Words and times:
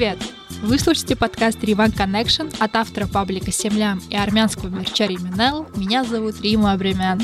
Привет! 0.00 0.18
Вы 0.62 0.78
слушаете 0.78 1.14
подкаст 1.14 1.62
Риван 1.62 1.90
Connection 1.90 2.50
от 2.58 2.74
автора 2.74 3.06
паблика 3.06 3.52
Семлям 3.52 4.00
и 4.08 4.16
армянского 4.16 4.70
мерча 4.70 5.04
Риминел. 5.04 5.68
Меня 5.76 6.04
зовут 6.04 6.40
Рима 6.40 6.72
Абремян. 6.72 7.20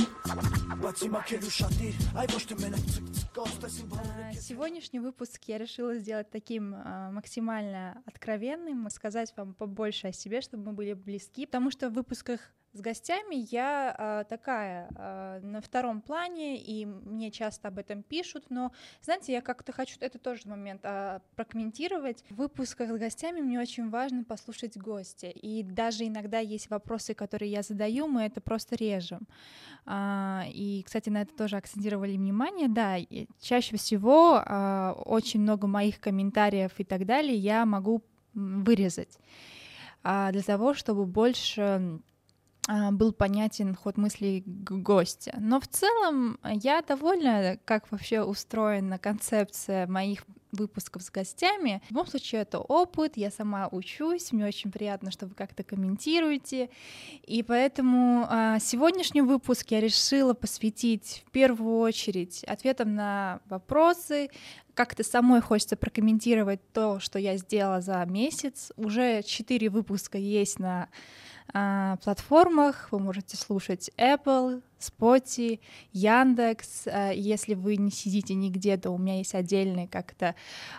Сегодняшний 4.39 5.01
выпуск 5.01 5.41
я 5.47 5.57
решила 5.57 5.95
сделать 5.95 6.31
таким 6.31 6.75
э, 6.75 7.11
максимально 7.13 8.03
откровенным, 8.05 8.91
сказать 8.91 9.33
вам 9.39 9.55
побольше 9.55 10.09
о 10.09 10.13
себе, 10.13 10.43
чтобы 10.43 10.65
мы 10.65 10.73
были 10.75 10.93
близки, 10.93 11.47
потому 11.47 11.71
что 11.71 11.89
в 11.89 11.95
выпусках 11.95 12.41
с 12.77 12.81
гостями 12.81 13.47
я 13.51 13.95
э, 13.99 14.25
такая 14.29 14.89
э, 14.95 15.41
на 15.43 15.61
втором 15.61 16.03
плане, 16.03 16.61
и 16.61 16.85
мне 16.85 17.31
часто 17.31 17.69
об 17.69 17.79
этом 17.79 18.03
пишут, 18.03 18.45
но, 18.51 18.71
знаете, 19.01 19.33
я 19.33 19.41
как-то 19.41 19.73
хочу 19.73 19.97
это 20.01 20.19
тоже 20.19 20.43
момент 20.47 20.83
э, 20.85 21.21
прокомментировать. 21.37 22.23
В 22.31 22.37
выпусках 22.37 22.91
с 22.91 22.99
гостями 22.99 23.41
мне 23.41 23.59
очень 23.59 23.89
важно 23.89 24.25
послушать 24.25 24.77
гостя, 24.77 25.29
и 25.29 25.63
даже 25.63 26.07
иногда 26.07 26.39
есть 26.39 26.69
вопросы, 26.69 27.15
которые 27.15 27.51
я 27.51 27.63
задаю, 27.63 28.09
мы 28.09 28.23
это 28.23 28.41
просто 28.41 28.77
режем. 28.77 29.27
Э, 29.87 30.43
и, 30.49 30.83
кстати, 30.85 31.09
на 31.09 31.23
это 31.23 31.35
тоже 31.35 31.57
акцентировали 31.57 32.17
внимание, 32.17 32.69
да, 32.69 32.97
чаще 33.41 33.77
всего 33.77 34.43
э, 34.45 34.93
очень 35.07 35.41
много 35.41 35.67
моих 35.67 35.99
комментариев 35.99 36.73
и 36.77 36.85
так 36.85 37.07
далее 37.07 37.37
я 37.37 37.65
могу 37.65 38.03
вырезать 38.35 39.19
для 40.03 40.43
того, 40.43 40.75
чтобы 40.75 41.07
больше 41.07 42.01
был 42.93 43.13
понятен 43.13 43.75
ход 43.75 43.97
мыслей 43.97 44.43
гостя. 44.47 45.37
Но 45.39 45.61
в 45.61 45.69
целом 45.69 46.39
я 46.45 46.83
довольна, 46.83 47.59
как 47.65 47.91
вообще 47.93 48.23
устроена 48.23 48.99
концепция 48.99 49.87
моих 49.87 50.25
выпусков 50.53 51.03
с 51.03 51.11
гостями. 51.11 51.83
В 51.87 51.91
любом 51.91 52.07
случае, 52.07 52.43
это 52.43 52.59
опыт, 52.59 53.17
я 53.17 53.31
сама 53.31 53.69
учусь, 53.71 54.33
мне 54.33 54.47
очень 54.47 54.73
приятно, 54.73 55.11
что 55.11 55.27
вы 55.27 55.35
как-то 55.35 55.63
комментируете. 55.63 56.71
И 57.25 57.43
поэтому 57.43 58.27
а, 58.29 58.59
сегодняшний 58.59 59.23
выпуск 59.23 59.71
я 59.71 59.81
решила 59.81 60.35
посвятить 60.35 61.25
в 61.27 61.31
первую 61.31 61.79
очередь 61.79 62.43
ответам 62.45 62.95
на 62.95 63.41
вопросы, 63.49 64.31
как-то 64.75 65.03
самой 65.03 65.41
хочется 65.41 65.77
прокомментировать 65.77 66.61
то, 66.73 67.01
что 67.01 67.19
я 67.19 67.39
сделала 67.39 67.81
за 67.81 68.05
месяц. 68.05 68.73
Уже 68.77 69.23
четыре 69.23 69.71
выпуска 69.71 70.19
есть 70.19 70.59
на 70.59 70.89
а, 71.53 71.97
платформах. 71.97 72.89
Вы 72.91 72.99
можете 72.99 73.37
слушать 73.37 73.91
Apple, 73.97 74.63
Spotify, 74.79 75.61
Яндекс. 75.93 76.87
А, 76.87 77.11
если 77.13 77.55
вы 77.55 77.77
не 77.77 77.91
сидите 77.91 78.35
нигде, 78.35 78.77
то 78.77 78.91
у 78.91 78.99
меня 78.99 79.19
есть 79.19 79.35
отдельная 79.35 79.87
как-то 79.87 80.35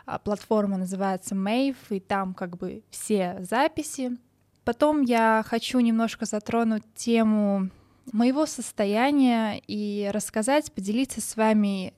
а, 0.06 0.20
платформа, 0.20 0.78
называется 0.78 1.36
Mave, 1.36 1.78
и 1.90 2.00
там 2.00 2.34
как 2.34 2.58
бы 2.58 2.84
все 2.90 3.38
записи. 3.42 4.18
Потом 4.64 5.02
я 5.02 5.44
хочу 5.48 5.80
немножко 5.80 6.26
затронуть 6.26 6.84
тему 6.95 7.70
моего 8.12 8.45
состояния 8.45 9.62
и 9.68 10.10
рассказать, 10.14 10.72
поделиться 10.72 11.22
с 11.22 11.36
вами, 11.36 11.94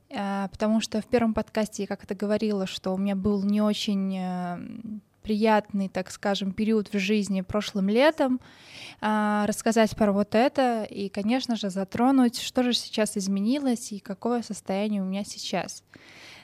потому 0.52 0.82
что 0.82 1.02
в 1.02 1.06
первом 1.06 1.34
подкасте 1.34 1.84
я 1.84 1.88
как-то 1.88 2.16
говорила, 2.16 2.66
что 2.68 2.94
у 2.94 2.98
меня 2.98 3.16
был 3.16 3.44
не 3.44 3.62
очень 3.62 5.02
приятный, 5.30 5.90
так 5.90 6.10
скажем, 6.10 6.54
период 6.54 6.92
в 6.92 6.98
жизни 6.98 7.42
прошлым 7.42 7.88
летом, 7.88 8.40
а, 9.00 9.46
рассказать 9.46 9.96
про 9.96 10.12
вот 10.12 10.34
это 10.34 10.88
и, 10.90 11.08
конечно 11.08 11.56
же, 11.56 11.70
затронуть, 11.70 12.42
что 12.42 12.64
же 12.64 12.74
сейчас 12.74 13.16
изменилось 13.16 13.92
и 13.92 14.00
какое 14.00 14.42
состояние 14.42 15.04
у 15.04 15.06
меня 15.06 15.24
сейчас. 15.24 15.84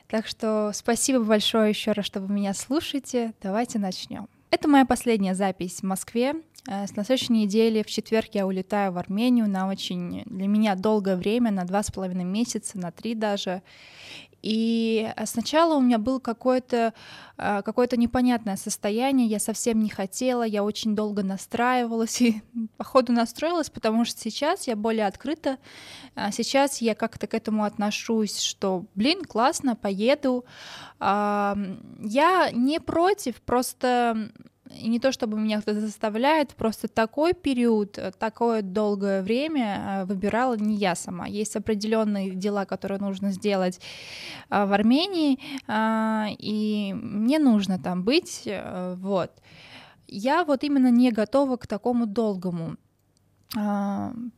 Так 0.07 0.27
что 0.27 0.69
спасибо 0.71 1.23
большое 1.23 1.69
еще 1.69 1.93
раз, 1.93 2.05
что 2.05 2.21
вы 2.21 2.31
меня 2.31 2.53
слушаете. 2.53 3.33
Давайте 3.41 3.79
начнем. 3.79 4.27
Это 4.51 4.67
моя 4.67 4.85
последняя 4.85 5.33
запись 5.33 5.79
в 5.79 5.83
Москве. 5.83 6.35
Э, 6.67 6.85
с 6.85 6.91
следующей 6.91 7.33
недели 7.33 7.81
в 7.81 7.87
четверг 7.87 8.29
я 8.33 8.45
улетаю 8.45 8.91
в 8.91 8.99
Армению 8.99 9.49
на 9.49 9.67
очень 9.67 10.21
для 10.27 10.47
меня 10.47 10.75
долгое 10.75 11.15
время, 11.15 11.49
на 11.49 11.65
два 11.65 11.81
с 11.81 11.89
половиной 11.89 12.23
месяца, 12.23 12.77
на 12.77 12.91
три 12.91 13.15
даже. 13.15 13.63
И 14.45 15.11
сначала 15.25 15.73
у 15.73 15.81
меня 15.81 15.97
было 15.97 16.19
какое-то 16.19 16.93
э, 17.35 17.61
какое 17.65 17.89
непонятное 17.93 18.57
состояние, 18.57 19.25
я 19.25 19.39
совсем 19.39 19.79
не 19.79 19.89
хотела, 19.89 20.43
я 20.43 20.63
очень 20.63 20.95
долго 20.95 21.23
настраивалась 21.23 22.21
и 22.21 22.43
походу 22.77 23.11
настроилась, 23.11 23.71
потому 23.71 24.05
что 24.05 24.21
сейчас 24.21 24.67
я 24.67 24.75
более 24.75 25.07
открыта, 25.07 25.57
а 26.13 26.31
сейчас 26.31 26.79
я 26.79 26.93
как-то 26.93 27.25
к 27.25 27.33
этому 27.33 27.63
отношусь, 27.63 28.39
что, 28.39 28.85
блин, 28.93 29.23
классно, 29.25 29.75
поеду. 29.75 30.45
Я 30.99 32.49
не 32.53 32.79
против, 32.79 33.41
просто 33.41 34.29
и 34.69 34.87
не 34.87 34.99
то 34.99 35.11
чтобы 35.11 35.39
меня 35.39 35.61
кто-то 35.61 35.79
заставляет, 35.79 36.55
просто 36.55 36.87
такой 36.87 37.33
период, 37.33 37.97
э, 37.97 38.11
такое 38.17 38.61
долгое 38.61 39.21
время 39.21 40.01
э, 40.01 40.05
выбирала 40.05 40.55
не 40.55 40.75
я 40.75 40.95
сама. 40.95 41.27
Есть 41.27 41.55
определенные 41.55 42.31
дела, 42.31 42.65
которые 42.65 42.99
нужно 42.99 43.31
сделать 43.31 43.79
э, 44.49 44.65
в 44.65 44.73
Армении, 44.73 45.39
и 46.39 46.93
мне 46.93 47.39
нужно 47.39 47.79
там 47.79 48.03
быть, 48.03 48.47
вот. 48.97 49.31
Я 50.07 50.43
вот 50.43 50.63
именно 50.63 50.91
не 50.91 51.11
готова 51.11 51.57
к 51.57 51.67
такому 51.67 52.05
долгому 52.05 52.75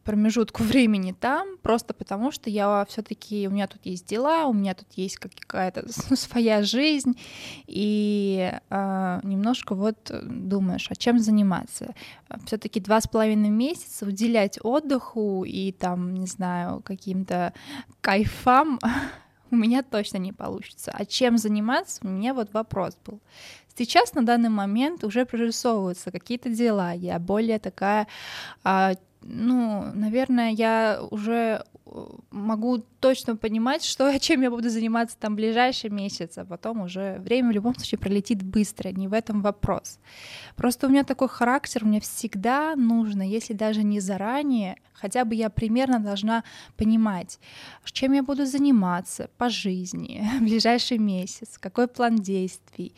промежутку 0.03 0.63
времени 0.63 1.15
там, 1.17 1.57
просто 1.63 1.93
потому 1.93 2.31
что 2.31 2.49
я 2.49 2.85
все-таки 2.87 3.47
у 3.47 3.51
меня 3.51 3.67
тут 3.67 3.85
есть 3.85 4.05
дела, 4.05 4.45
у 4.45 4.53
меня 4.53 4.75
тут 4.75 4.87
есть 4.93 5.17
какая-то 5.17 5.85
своя 6.15 6.61
жизнь, 6.61 7.17
и 7.65 8.51
э, 8.69 9.19
немножко 9.23 9.75
вот 9.75 10.11
думаешь, 10.23 10.87
а 10.89 10.95
чем 10.95 11.19
заниматься. 11.19 11.95
Все-таки 12.45 12.79
два 12.79 13.01
с 13.01 13.07
половиной 13.07 13.49
месяца 13.49 14.05
уделять 14.05 14.59
отдыху 14.61 15.45
и 15.45 15.71
там, 15.71 16.13
не 16.13 16.27
знаю, 16.27 16.81
каким-то 16.81 17.53
кайфам 18.01 18.79
у 19.51 19.55
меня 19.55 19.83
точно 19.83 20.17
не 20.17 20.33
получится. 20.33 20.91
А 20.93 21.05
чем 21.05 21.37
заниматься, 21.37 22.01
у 22.03 22.09
меня 22.09 22.33
вот 22.33 22.53
вопрос 22.53 22.97
был. 23.05 23.19
Сейчас 23.77 24.13
на 24.13 24.25
данный 24.25 24.49
момент 24.49 25.03
уже 25.03 25.25
прорисовываются 25.25 26.11
какие-то 26.11 26.49
дела. 26.49 26.91
Я 26.93 27.19
более 27.19 27.59
такая 27.59 28.07
а, 28.63 28.93
ну, 29.21 29.91
наверное, 29.93 30.51
я 30.51 30.99
уже 31.11 31.63
могу 32.31 32.83
точно 32.99 33.35
понимать, 33.35 33.83
что, 33.83 34.17
чем 34.19 34.41
я 34.41 34.49
буду 34.49 34.69
заниматься 34.69 35.17
там 35.19 35.35
ближайший 35.35 35.89
месяц, 35.89 36.37
а 36.37 36.45
потом 36.45 36.81
уже 36.81 37.17
время 37.19 37.49
в 37.49 37.51
любом 37.51 37.75
случае 37.75 37.99
пролетит 37.99 38.43
быстро, 38.43 38.89
не 38.89 39.07
в 39.07 39.13
этом 39.13 39.41
вопрос. 39.41 39.99
Просто 40.55 40.87
у 40.87 40.89
меня 40.89 41.03
такой 41.03 41.27
характер, 41.27 41.85
мне 41.85 41.99
всегда 41.99 42.75
нужно, 42.75 43.21
если 43.21 43.53
даже 43.53 43.83
не 43.83 43.99
заранее, 43.99 44.77
хотя 44.93 45.25
бы 45.25 45.35
я 45.35 45.49
примерно 45.49 45.99
должна 45.99 46.43
понимать, 46.75 47.39
чем 47.91 48.13
я 48.13 48.23
буду 48.23 48.45
заниматься 48.45 49.29
по 49.37 49.49
жизни 49.49 50.27
в 50.39 50.43
ближайший 50.43 50.97
месяц, 50.97 51.57
какой 51.57 51.87
план 51.87 52.15
действий, 52.15 52.93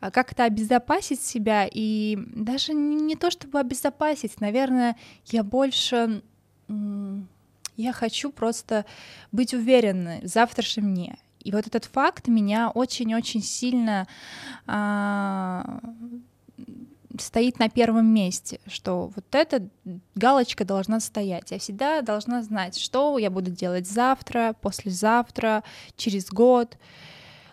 а 0.00 0.10
как-то 0.10 0.44
обезопасить 0.44 1.20
себя 1.20 1.68
и 1.70 2.18
даже 2.34 2.72
не 2.74 3.16
то 3.16 3.30
чтобы 3.30 3.58
обезопасить, 3.60 4.40
наверное, 4.40 4.96
я 5.26 5.42
больше 5.42 6.22
я 7.78 7.92
хочу 7.92 8.30
просто 8.30 8.84
быть 9.32 9.54
уверенной 9.54 10.20
в 10.20 10.26
завтрашнем 10.26 10.94
дне. 10.94 11.18
И 11.40 11.52
вот 11.52 11.66
этот 11.66 11.84
факт 11.86 12.26
меня 12.28 12.70
очень-очень 12.70 13.42
сильно 13.42 14.06
а, 14.66 15.80
стоит 17.18 17.60
на 17.60 17.70
первом 17.70 18.06
месте, 18.12 18.60
что 18.66 19.12
вот 19.14 19.24
эта 19.32 19.68
галочка 20.16 20.64
должна 20.64 20.98
стоять. 21.00 21.52
Я 21.52 21.58
всегда 21.60 22.02
должна 22.02 22.42
знать, 22.42 22.76
что 22.76 23.16
я 23.16 23.30
буду 23.30 23.52
делать 23.52 23.86
завтра, 23.86 24.54
послезавтра, 24.60 25.62
через 25.96 26.30
год. 26.30 26.76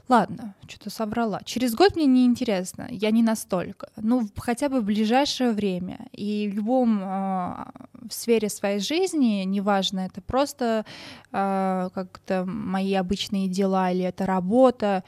Ладно, 0.07 0.54
что-то 0.68 0.92
соврала. 0.92 1.42
Через 1.46 1.74
год 1.74 1.96
мне 1.96 2.06
не 2.06 2.25
интересно, 2.25 2.88
я 2.92 3.10
не 3.10 3.24
настолько. 3.24 3.90
Ну, 3.96 4.30
хотя 4.38 4.69
бы 4.69 4.81
в 4.81 4.86
ближайшее 4.86 5.52
время. 5.52 6.07
И 6.12 6.48
в 6.48 6.56
любом 6.56 7.02
э, 7.02 7.06
в 8.07 8.12
сфере 8.12 8.50
своей 8.50 8.80
жизни, 8.80 9.44
неважно, 9.46 10.02
это 10.02 10.22
просто 10.22 10.86
э, 11.31 11.90
как-то 11.94 12.46
мои 12.46 12.94
обычные 12.94 13.48
дела 13.48 13.92
или 13.92 14.04
это 14.04 14.28
работа, 14.28 15.04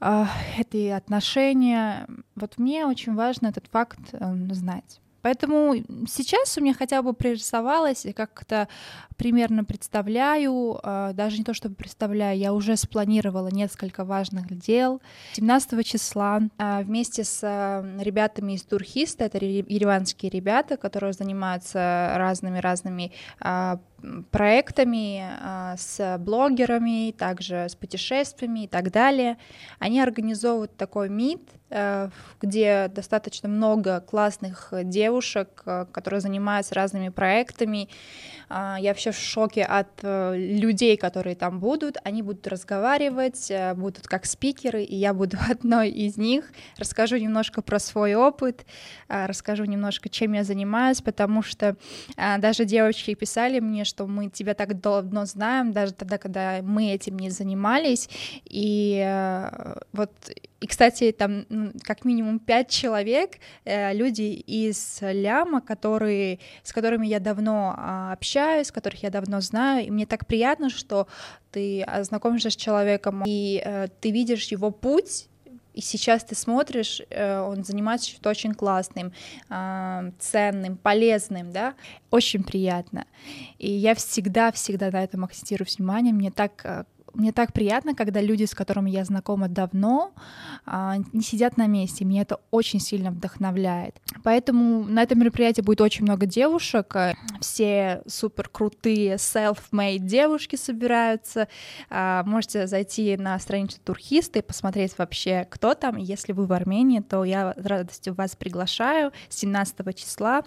э, 0.00 0.24
это 0.58 0.76
и 0.78 0.88
отношения. 0.88 2.06
Вот 2.36 2.56
мне 2.56 2.86
очень 2.86 3.14
важно 3.14 3.48
этот 3.48 3.66
факт 3.70 4.00
э, 4.12 4.34
знать. 4.52 5.00
Поэтому 5.24 5.76
сейчас 6.06 6.58
у 6.58 6.60
меня 6.60 6.74
хотя 6.74 7.00
бы 7.00 7.14
пририсовалось, 7.14 8.06
как-то 8.14 8.68
примерно 9.16 9.64
представляю, 9.64 10.78
а, 10.82 11.14
даже 11.14 11.38
не 11.38 11.44
то 11.44 11.54
чтобы 11.54 11.76
представляю, 11.76 12.38
я 12.38 12.52
уже 12.52 12.76
спланировала 12.76 13.48
несколько 13.48 14.04
важных 14.04 14.54
дел. 14.58 15.00
17 15.32 15.86
числа 15.86 16.42
а, 16.58 16.82
вместе 16.82 17.24
с 17.24 17.40
а, 17.42 17.82
ребятами 17.98 18.52
из 18.52 18.64
Турхиста, 18.64 19.24
это 19.24 19.38
ереванские 19.38 20.30
ребята, 20.30 20.76
которые 20.76 21.14
занимаются 21.14 22.12
разными-разными 22.16 23.10
проектами, 24.30 25.24
а, 25.40 25.76
с 25.76 26.18
блогерами, 26.18 27.12
также 27.12 27.68
с 27.68 27.74
путешествиями 27.74 28.64
и 28.64 28.68
так 28.68 28.90
далее. 28.90 29.38
Они 29.78 30.00
организовывают 30.00 30.76
такой 30.76 31.08
мид, 31.08 31.40
э, 31.70 32.10
где 32.40 32.88
достаточно 32.88 33.48
много 33.48 34.00
классных 34.00 34.72
девушек, 34.84 35.62
э, 35.66 35.86
которые 35.92 36.20
занимаются 36.20 36.74
разными 36.74 37.08
проектами. 37.08 37.88
А, 38.48 38.76
я 38.80 38.90
вообще 38.90 39.12
в 39.12 39.18
шоке 39.18 39.62
от 39.62 39.88
э, 40.02 40.34
людей, 40.36 40.96
которые 40.96 41.36
там 41.36 41.60
будут. 41.60 41.96
Они 42.04 42.22
будут 42.22 42.46
разговаривать, 42.46 43.50
будут 43.76 44.06
как 44.06 44.26
спикеры, 44.26 44.82
и 44.82 44.96
я 44.96 45.14
буду 45.14 45.38
одной 45.50 45.90
из 45.90 46.16
них. 46.16 46.52
Расскажу 46.78 47.16
немножко 47.16 47.62
про 47.62 47.78
свой 47.78 48.14
опыт, 48.14 48.66
расскажу 49.08 49.64
немножко, 49.64 50.08
чем 50.08 50.32
я 50.32 50.44
занимаюсь, 50.44 51.00
потому 51.00 51.42
что 51.42 51.76
даже 52.16 52.64
девочки 52.64 53.14
писали 53.14 53.60
мне, 53.60 53.84
что 53.84 53.93
мы 54.00 54.28
тебя 54.30 54.54
так 54.54 54.80
давно 54.80 55.24
знаем, 55.24 55.72
даже 55.72 55.92
тогда, 55.92 56.18
когда 56.18 56.60
мы 56.62 56.90
этим 56.92 57.18
не 57.18 57.30
занимались. 57.30 58.08
И 58.44 59.02
э, 59.04 59.74
вот, 59.92 60.10
и, 60.60 60.66
кстати, 60.66 61.12
там 61.12 61.44
как 61.82 62.04
минимум 62.04 62.38
пять 62.38 62.70
человек, 62.70 63.38
э, 63.64 63.94
люди 63.94 64.22
из 64.22 64.98
Ляма, 65.00 65.60
которые, 65.60 66.38
с 66.62 66.72
которыми 66.72 67.06
я 67.06 67.20
давно 67.20 67.74
а, 67.76 68.12
общаюсь, 68.12 68.70
которых 68.70 69.02
я 69.02 69.10
давно 69.10 69.40
знаю, 69.40 69.86
и 69.86 69.90
мне 69.90 70.06
так 70.06 70.26
приятно, 70.26 70.70
что 70.70 71.06
ты 71.50 71.86
знакомишься 72.02 72.50
с 72.50 72.56
человеком, 72.56 73.22
и 73.26 73.62
э, 73.64 73.88
ты 74.00 74.10
видишь 74.10 74.46
его 74.48 74.70
путь, 74.70 75.28
и 75.74 75.80
сейчас 75.80 76.24
ты 76.24 76.34
смотришь, 76.34 77.02
э, 77.10 77.40
он 77.40 77.64
занимается 77.64 78.08
чем-то 78.08 78.30
очень 78.30 78.54
классным, 78.54 79.12
ценным, 80.18 80.76
полезным, 80.76 81.52
да, 81.52 81.74
очень 82.10 82.44
приятно. 82.44 83.06
И 83.58 83.70
я 83.70 83.94
всегда-всегда 83.94 84.90
на 84.90 85.02
этом 85.02 85.24
акцентирую 85.24 85.66
внимание, 85.76 86.12
мне 86.12 86.30
так 86.30 86.60
э, 86.64 86.84
мне 87.14 87.32
так 87.32 87.52
приятно, 87.52 87.94
когда 87.94 88.20
люди, 88.20 88.44
с 88.44 88.54
которыми 88.54 88.90
я 88.90 89.04
знакома 89.04 89.48
давно, 89.48 90.12
а, 90.66 90.96
не 91.12 91.22
сидят 91.22 91.56
на 91.56 91.66
месте. 91.66 92.04
Меня 92.04 92.22
это 92.22 92.40
очень 92.50 92.80
сильно 92.80 93.10
вдохновляет. 93.10 93.96
Поэтому 94.22 94.84
на 94.84 95.02
этом 95.02 95.20
мероприятии 95.20 95.60
будет 95.60 95.80
очень 95.80 96.04
много 96.04 96.26
девушек. 96.26 96.96
Все 97.40 98.02
супер 98.06 98.48
крутые 98.48 99.14
self-made 99.14 99.98
девушки 99.98 100.56
собираются. 100.56 101.48
А, 101.90 102.24
можете 102.24 102.66
зайти 102.66 103.16
на 103.16 103.38
страницу 103.38 103.78
Турхиста 103.84 104.38
и 104.38 104.42
посмотреть 104.42 104.96
вообще, 104.98 105.46
кто 105.50 105.74
там. 105.74 105.96
Если 105.96 106.32
вы 106.32 106.46
в 106.46 106.52
Армении, 106.52 107.00
то 107.00 107.24
я 107.24 107.54
с 107.56 107.64
радостью 107.64 108.14
вас 108.14 108.36
приглашаю. 108.36 109.12
17 109.28 109.96
числа 109.96 110.42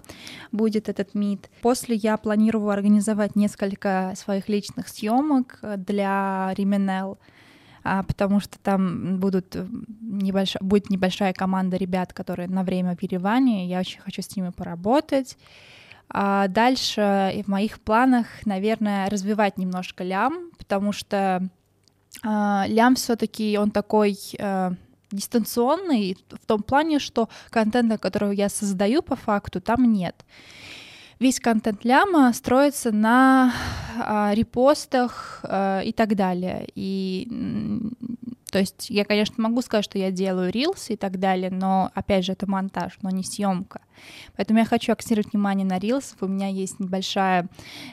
будет 0.52 0.88
этот 0.88 1.14
мид. 1.14 1.50
После 1.62 1.96
я 1.96 2.16
планирую 2.16 2.68
организовать 2.68 3.36
несколько 3.36 4.12
своих 4.16 4.48
личных 4.48 4.88
съемок 4.88 5.58
для 5.62 6.52
Рименел, 6.58 7.18
а, 7.84 8.02
потому 8.02 8.40
что 8.40 8.58
там 8.58 9.18
будут 9.18 9.56
небольш... 10.00 10.56
будет 10.60 10.90
небольшая 10.90 11.32
команда 11.32 11.76
ребят, 11.76 12.12
которые 12.12 12.48
на 12.48 12.64
время 12.64 12.96
в 12.96 13.02
Ереване, 13.02 13.66
я 13.66 13.80
очень 13.80 14.00
хочу 14.00 14.22
с 14.22 14.36
ними 14.36 14.50
поработать. 14.50 15.38
А 16.10 16.48
дальше 16.48 17.42
в 17.44 17.48
моих 17.48 17.80
планах, 17.80 18.26
наверное, 18.44 19.10
развивать 19.10 19.58
немножко 19.58 20.04
лям, 20.04 20.50
потому 20.56 20.92
что 20.92 21.48
а, 22.22 22.64
лям 22.66 22.94
все-таки 22.94 23.58
он 23.58 23.70
такой 23.70 24.18
а, 24.38 24.72
дистанционный 25.10 26.16
в 26.30 26.46
том 26.46 26.62
плане, 26.62 26.98
что 26.98 27.28
контента, 27.50 27.98
который 27.98 28.36
я 28.36 28.48
создаю 28.48 29.02
по 29.02 29.16
факту, 29.16 29.60
там 29.60 29.90
нет 29.92 30.24
весь 31.18 31.40
контент 31.40 31.84
ляма 31.84 32.32
строится 32.32 32.92
на 32.92 33.52
а, 33.98 34.32
репостах 34.34 35.40
а, 35.42 35.80
и 35.80 35.92
так 35.92 36.14
далее. 36.14 36.66
И 36.74 37.28
то 38.50 38.58
есть 38.58 38.88
я, 38.88 39.04
конечно, 39.04 39.34
могу 39.38 39.60
сказать, 39.60 39.84
что 39.84 39.98
я 39.98 40.10
делаю 40.10 40.50
рилсы 40.50 40.94
и 40.94 40.96
так 40.96 41.18
далее, 41.18 41.50
но 41.50 41.90
опять 41.94 42.24
же 42.24 42.32
это 42.32 42.48
монтаж, 42.48 42.98
но 43.02 43.10
не 43.10 43.22
съемка. 43.22 43.82
Поэтому 44.36 44.60
я 44.60 44.64
хочу 44.64 44.92
акцентировать 44.92 45.32
внимание 45.32 45.66
на 45.66 45.78
рилсов. 45.78 46.16
У 46.22 46.26
меня 46.26 46.48
есть 46.48 46.80
небольшая 46.80 47.48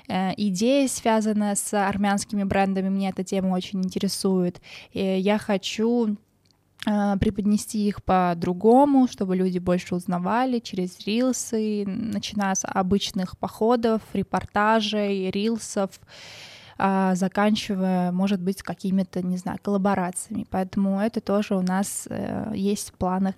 э, 0.07 0.31
идея, 0.38 0.88
связанная 0.88 1.56
с 1.56 1.74
армянскими 1.74 2.44
брендами. 2.44 2.88
Меня 2.88 3.10
эта 3.10 3.24
тема 3.24 3.50
очень 3.50 3.83
интересует. 3.83 4.62
И 4.94 5.01
я 5.01 5.38
хочу 5.38 6.16
преподнести 6.83 7.88
их 7.88 8.04
по-другому, 8.04 9.07
чтобы 9.07 9.36
люди 9.36 9.57
больше 9.57 9.95
узнавали 9.95 10.60
через 10.60 11.00
рилсы, 11.00 11.83
начиная 11.88 12.54
с 12.54 12.63
обычных 12.68 13.39
походов, 13.39 14.01
репортажей, 14.13 15.31
рилсов, 15.31 16.00
а, 16.77 17.16
заканчивая, 17.16 18.12
может 18.12 18.42
быть, 18.42 18.62
какими-то, 18.62 19.22
не 19.22 19.38
знаю, 19.38 19.60
коллаборациями. 19.62 20.45
Поэтому 20.50 21.00
это 21.00 21.22
тоже 21.22 21.56
у 21.56 21.62
нас 21.62 22.06
э, 22.10 22.51
есть 22.54 22.89
в 22.89 22.94
планах. 22.94 23.36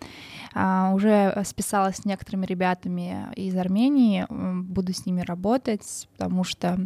А, 0.55 0.91
уже 0.95 1.43
списалась 1.45 1.97
с 1.97 2.05
некоторыми 2.05 2.47
ребятами 2.47 3.27
из 3.35 3.55
Армении, 3.55 4.25
буду 4.29 4.91
с 4.91 5.05
ними 5.05 5.21
работать, 5.21 6.07
потому 6.17 6.43
что 6.43 6.79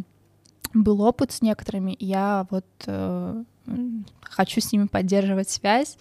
был 0.74 1.00
опыт 1.00 1.32
с 1.32 1.40
некоторыми, 1.40 1.96
я 1.98 2.46
вот 2.50 2.66
э, 2.86 3.44
хочу 4.20 4.60
с 4.60 4.72
ними 4.72 4.86
поддерживать 4.88 5.48
связь. 5.48 5.96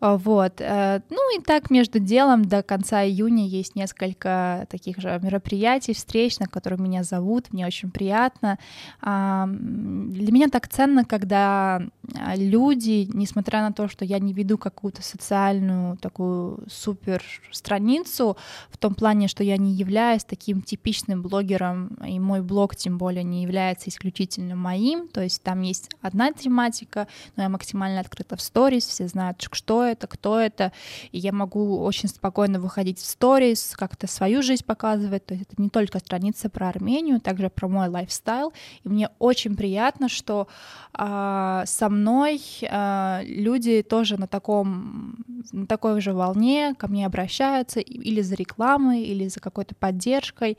А, 0.00 0.16
вот. 0.16 0.60
Э, 0.60 1.00
ну 1.10 1.38
и 1.38 1.42
так 1.42 1.70
между 1.70 1.98
делом 1.98 2.44
до 2.44 2.62
конца 2.62 3.04
июня 3.04 3.46
есть 3.46 3.74
несколько 3.74 4.66
таких 4.70 4.98
же 4.98 5.18
мероприятий, 5.22 5.94
встреч, 5.94 6.38
на 6.38 6.46
которые 6.46 6.80
меня 6.80 7.02
зовут. 7.02 7.52
Мне 7.52 7.66
очень 7.66 7.90
приятно. 7.90 8.58
Для 9.02 10.32
меня 10.32 10.48
так 10.48 10.68
ценно, 10.68 11.04
когда 11.04 11.82
а, 12.16 12.36
люди, 12.36 13.08
несмотря 13.12 13.62
на 13.62 13.72
то, 13.72 13.88
что 13.88 14.04
я 14.04 14.18
не 14.18 14.32
веду 14.32 14.58
какую-то 14.58 15.02
социальную 15.02 15.96
такую 15.96 16.64
супер 16.68 17.22
страницу, 17.50 18.36
в 18.70 18.78
том 18.78 18.94
плане, 18.94 19.28
что 19.28 19.42
я 19.44 19.56
не 19.56 19.72
являюсь 19.72 20.24
таким 20.24 20.62
типичным 20.62 21.22
блогером, 21.22 21.88
и 22.06 22.18
мой 22.20 22.40
блог 22.42 22.76
тем 22.76 22.98
более 22.98 23.24
не 23.24 23.42
является 23.42 23.90
исключительно 23.90 24.56
моим, 24.56 25.08
то 25.08 25.22
есть 25.22 25.42
там 25.42 25.62
есть 25.62 25.90
одна 26.00 26.32
тематика, 26.32 27.08
но 27.36 27.44
я 27.44 27.48
максимально 27.48 28.00
открыта 28.00 28.36
в 28.36 28.40
сторис, 28.40 28.86
все 28.86 29.08
знают, 29.08 29.46
что 29.52 29.87
это, 29.88 30.06
кто 30.06 30.38
это, 30.38 30.72
и 31.12 31.18
я 31.18 31.32
могу 31.32 31.80
очень 31.80 32.08
спокойно 32.08 32.60
выходить 32.60 32.98
в 32.98 33.06
сторис, 33.06 33.74
как-то 33.76 34.06
свою 34.06 34.42
жизнь 34.42 34.64
показывать, 34.64 35.26
то 35.26 35.34
есть 35.34 35.46
это 35.50 35.60
не 35.60 35.68
только 35.68 35.98
страница 35.98 36.48
про 36.48 36.68
Армению, 36.68 37.20
также 37.20 37.50
про 37.50 37.68
мой 37.68 37.88
лайфстайл, 37.88 38.52
и 38.84 38.88
мне 38.88 39.10
очень 39.18 39.56
приятно, 39.56 40.08
что 40.08 40.48
а, 40.92 41.64
со 41.66 41.88
мной 41.88 42.40
а, 42.70 43.22
люди 43.24 43.82
тоже 43.82 44.18
на 44.18 44.26
таком, 44.26 45.24
на 45.52 45.66
такой 45.66 46.00
же 46.00 46.12
волне 46.12 46.74
ко 46.78 46.88
мне 46.88 47.06
обращаются 47.06 47.80
или 47.80 48.20
за 48.20 48.34
рекламой, 48.34 49.02
или 49.02 49.28
за 49.28 49.40
какой-то 49.40 49.74
поддержкой, 49.74 50.58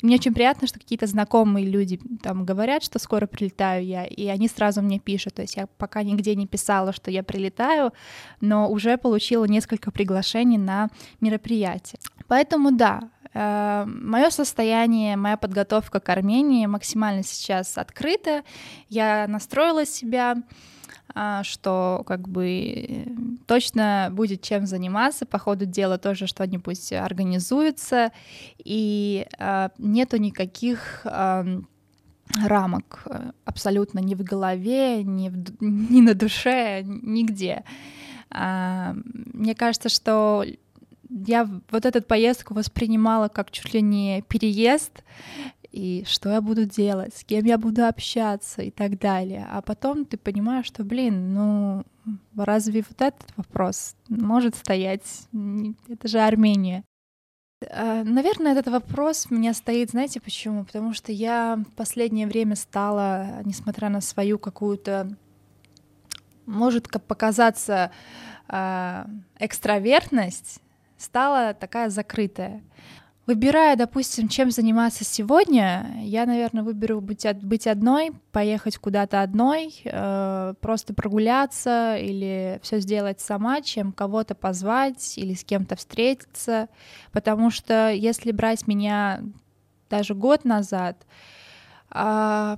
и 0.00 0.06
мне 0.06 0.16
очень 0.16 0.32
приятно, 0.32 0.66
что 0.66 0.78
какие-то 0.78 1.06
знакомые 1.06 1.66
люди 1.66 2.00
там 2.22 2.44
говорят, 2.44 2.82
что 2.82 2.98
скоро 2.98 3.26
прилетаю 3.26 3.84
я, 3.84 4.04
и 4.06 4.26
они 4.26 4.48
сразу 4.48 4.80
мне 4.82 4.98
пишут. 4.98 5.34
То 5.34 5.42
есть 5.42 5.56
я 5.56 5.66
пока 5.66 6.02
нигде 6.02 6.34
не 6.34 6.46
писала, 6.46 6.92
что 6.92 7.10
я 7.10 7.22
прилетаю, 7.22 7.92
но 8.40 8.69
уже 8.70 8.96
получила 8.96 9.44
несколько 9.44 9.90
приглашений 9.90 10.58
на 10.58 10.88
мероприятие. 11.20 11.98
Поэтому 12.28 12.70
да, 12.72 13.00
э, 13.34 13.84
Мое 13.86 14.30
состояние, 14.30 15.16
моя 15.16 15.36
подготовка 15.36 16.00
к 16.00 16.08
Армении 16.08 16.66
максимально 16.66 17.22
сейчас 17.22 17.78
открыта. 17.78 18.42
Я 18.88 19.26
настроила 19.28 19.86
себя 19.86 20.36
а, 21.14 21.42
что 21.42 22.02
как 22.06 22.28
бы 22.28 23.06
точно 23.46 24.08
будет 24.12 24.42
чем 24.42 24.66
заниматься, 24.66 25.26
по 25.26 25.38
ходу 25.38 25.66
дела 25.66 25.98
тоже 25.98 26.26
что-нибудь 26.26 26.92
организуется, 26.92 28.12
и 28.58 29.26
нету 29.78 30.16
никаких 30.18 31.04
рамок 32.46 33.06
абсолютно 33.44 33.98
ни 33.98 34.14
в 34.14 34.22
голове, 34.22 35.02
ни, 35.02 35.28
в, 35.28 35.36
ни 35.60 36.00
на 36.00 36.14
душе, 36.14 36.82
нигде. 36.84 37.64
А, 38.30 38.94
мне 39.04 39.54
кажется, 39.54 39.88
что 39.88 40.44
я 41.08 41.48
вот 41.70 41.86
эту 41.86 42.02
поездку 42.02 42.54
воспринимала 42.54 43.28
как 43.28 43.50
чуть 43.50 43.74
ли 43.74 43.82
не 43.82 44.22
переезд, 44.22 45.02
и 45.72 46.04
что 46.06 46.30
я 46.30 46.40
буду 46.40 46.64
делать, 46.64 47.14
с 47.14 47.24
кем 47.24 47.44
я 47.44 47.56
буду 47.56 47.86
общаться 47.86 48.62
и 48.62 48.70
так 48.70 48.98
далее. 48.98 49.46
А 49.50 49.62
потом 49.62 50.04
ты 50.04 50.16
понимаешь, 50.16 50.66
что, 50.66 50.82
блин, 50.84 51.32
ну 51.32 51.84
разве 52.36 52.84
вот 52.88 53.00
этот 53.00 53.26
вопрос 53.36 53.94
может 54.08 54.56
стоять? 54.56 55.28
Это 55.88 56.08
же 56.08 56.18
Армения. 56.18 56.84
А, 57.70 58.02
наверное, 58.04 58.52
этот 58.52 58.68
вопрос 58.68 59.26
у 59.30 59.34
меня 59.34 59.52
стоит, 59.52 59.90
знаете 59.90 60.20
почему? 60.20 60.64
Потому 60.64 60.94
что 60.94 61.12
я 61.12 61.62
в 61.70 61.74
последнее 61.74 62.26
время 62.26 62.56
стала, 62.56 63.42
несмотря 63.44 63.90
на 63.90 64.00
свою 64.00 64.38
какую-то, 64.38 65.16
может 66.50 66.88
показаться 66.90 67.90
э, 68.48 69.04
экстравертность, 69.38 70.60
стала 70.98 71.54
такая 71.54 71.88
закрытая. 71.88 72.62
Выбирая, 73.26 73.76
допустим, 73.76 74.28
чем 74.28 74.50
заниматься 74.50 75.04
сегодня, 75.04 75.86
я, 76.02 76.26
наверное, 76.26 76.64
выберу 76.64 77.00
быть, 77.00 77.24
быть 77.42 77.68
одной, 77.68 78.10
поехать 78.32 78.76
куда-то 78.76 79.22
одной, 79.22 79.72
э, 79.84 80.54
просто 80.60 80.94
прогуляться 80.94 81.96
или 81.96 82.58
все 82.62 82.80
сделать 82.80 83.20
сама, 83.20 83.62
чем 83.62 83.92
кого-то 83.92 84.34
позвать 84.34 85.16
или 85.16 85.34
с 85.34 85.44
кем-то 85.44 85.76
встретиться. 85.76 86.68
Потому 87.12 87.50
что 87.50 87.90
если 87.90 88.32
брать 88.32 88.66
меня 88.66 89.22
даже 89.88 90.14
год 90.14 90.44
назад, 90.44 90.96
э, 91.92 92.56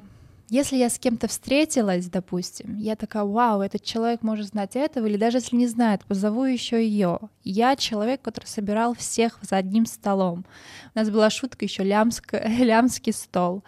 если 0.53 0.77
я 0.77 0.91
с 0.91 0.99
кем-то 0.99 1.29
встретилась, 1.29 2.11
допустим, 2.11 2.77
я 2.77 2.95
такая, 2.95 3.25
вау, 3.25 3.63
этот 3.63 3.83
человек 3.83 4.21
может 4.21 4.49
знать 4.49 4.77
этого, 4.77 5.07
или 5.07 5.17
даже 5.17 5.39
если 5.39 5.57
не 5.57 5.67
знает, 5.67 6.05
позову 6.05 6.45
еще 6.45 6.77
ее. 6.87 7.21
Я 7.43 7.75
человек, 7.75 8.21
который 8.21 8.45
собирал 8.45 8.95
всех 8.95 9.39
за 9.41 9.57
одним 9.57 9.87
столом. 9.87 10.45
У 10.95 10.99
нас 10.99 11.09
была 11.09 11.31
шутка 11.31 11.65
еще 11.65 11.85
лямск, 11.85 12.35
лямский 12.47 13.15
стол. 13.15 13.65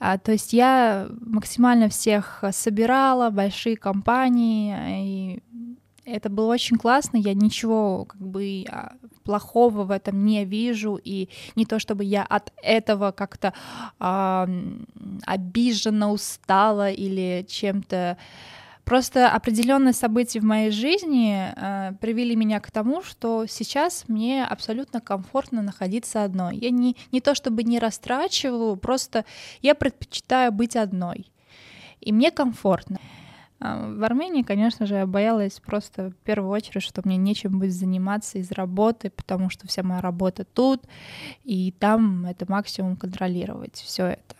А, 0.00 0.18
то 0.18 0.32
есть 0.32 0.52
я 0.52 1.06
максимально 1.20 1.88
всех 1.88 2.42
собирала, 2.50 3.30
большие 3.30 3.76
компании, 3.76 5.36
и 5.36 5.42
это 6.04 6.28
было 6.28 6.52
очень 6.52 6.76
классно, 6.76 7.16
я 7.16 7.34
ничего 7.34 8.04
как 8.04 8.20
бы 8.20 8.64
а, 8.68 8.92
плохого 9.24 9.84
в 9.84 9.90
этом 9.90 10.24
не 10.24 10.44
вижу, 10.44 11.00
и 11.02 11.28
не 11.56 11.66
то 11.66 11.78
чтобы 11.78 12.04
я 12.04 12.22
от 12.22 12.52
этого 12.62 13.12
как-то 13.12 13.54
э, 13.98 14.46
обижена, 15.24 16.12
устала 16.12 16.90
или 16.90 17.44
чем-то. 17.48 18.18
Просто 18.84 19.30
определенные 19.30 19.94
события 19.94 20.40
в 20.40 20.44
моей 20.44 20.70
жизни 20.70 21.52
э, 21.56 21.92
привели 22.00 22.36
меня 22.36 22.60
к 22.60 22.70
тому, 22.70 23.02
что 23.02 23.46
сейчас 23.46 24.04
мне 24.08 24.44
абсолютно 24.44 25.00
комфортно 25.00 25.62
находиться 25.62 26.22
одной. 26.22 26.58
Я 26.58 26.68
не, 26.68 26.94
не 27.10 27.22
то 27.22 27.34
чтобы 27.34 27.62
не 27.62 27.78
растрачиваю, 27.78 28.76
просто 28.76 29.24
я 29.62 29.74
предпочитаю 29.74 30.52
быть 30.52 30.76
одной. 30.76 31.32
И 32.00 32.12
мне 32.12 32.30
комфортно. 32.30 32.98
А, 33.64 33.88
в 33.88 34.04
Армении, 34.04 34.42
конечно 34.42 34.84
же, 34.84 34.96
я 34.96 35.06
боялась 35.06 35.58
просто 35.58 36.10
в 36.10 36.16
первую 36.16 36.50
очередь, 36.50 36.82
что 36.82 37.00
мне 37.02 37.16
нечем 37.16 37.58
будет 37.58 37.72
заниматься 37.72 38.38
из 38.38 38.52
работы, 38.52 39.08
потому 39.08 39.48
что 39.48 39.66
вся 39.66 39.82
моя 39.82 40.02
работа 40.02 40.44
тут, 40.44 40.82
и 41.44 41.72
там 41.72 42.26
это 42.26 42.44
максимум 42.46 42.96
контролировать 42.96 43.76
все 43.76 44.04
это. 44.04 44.36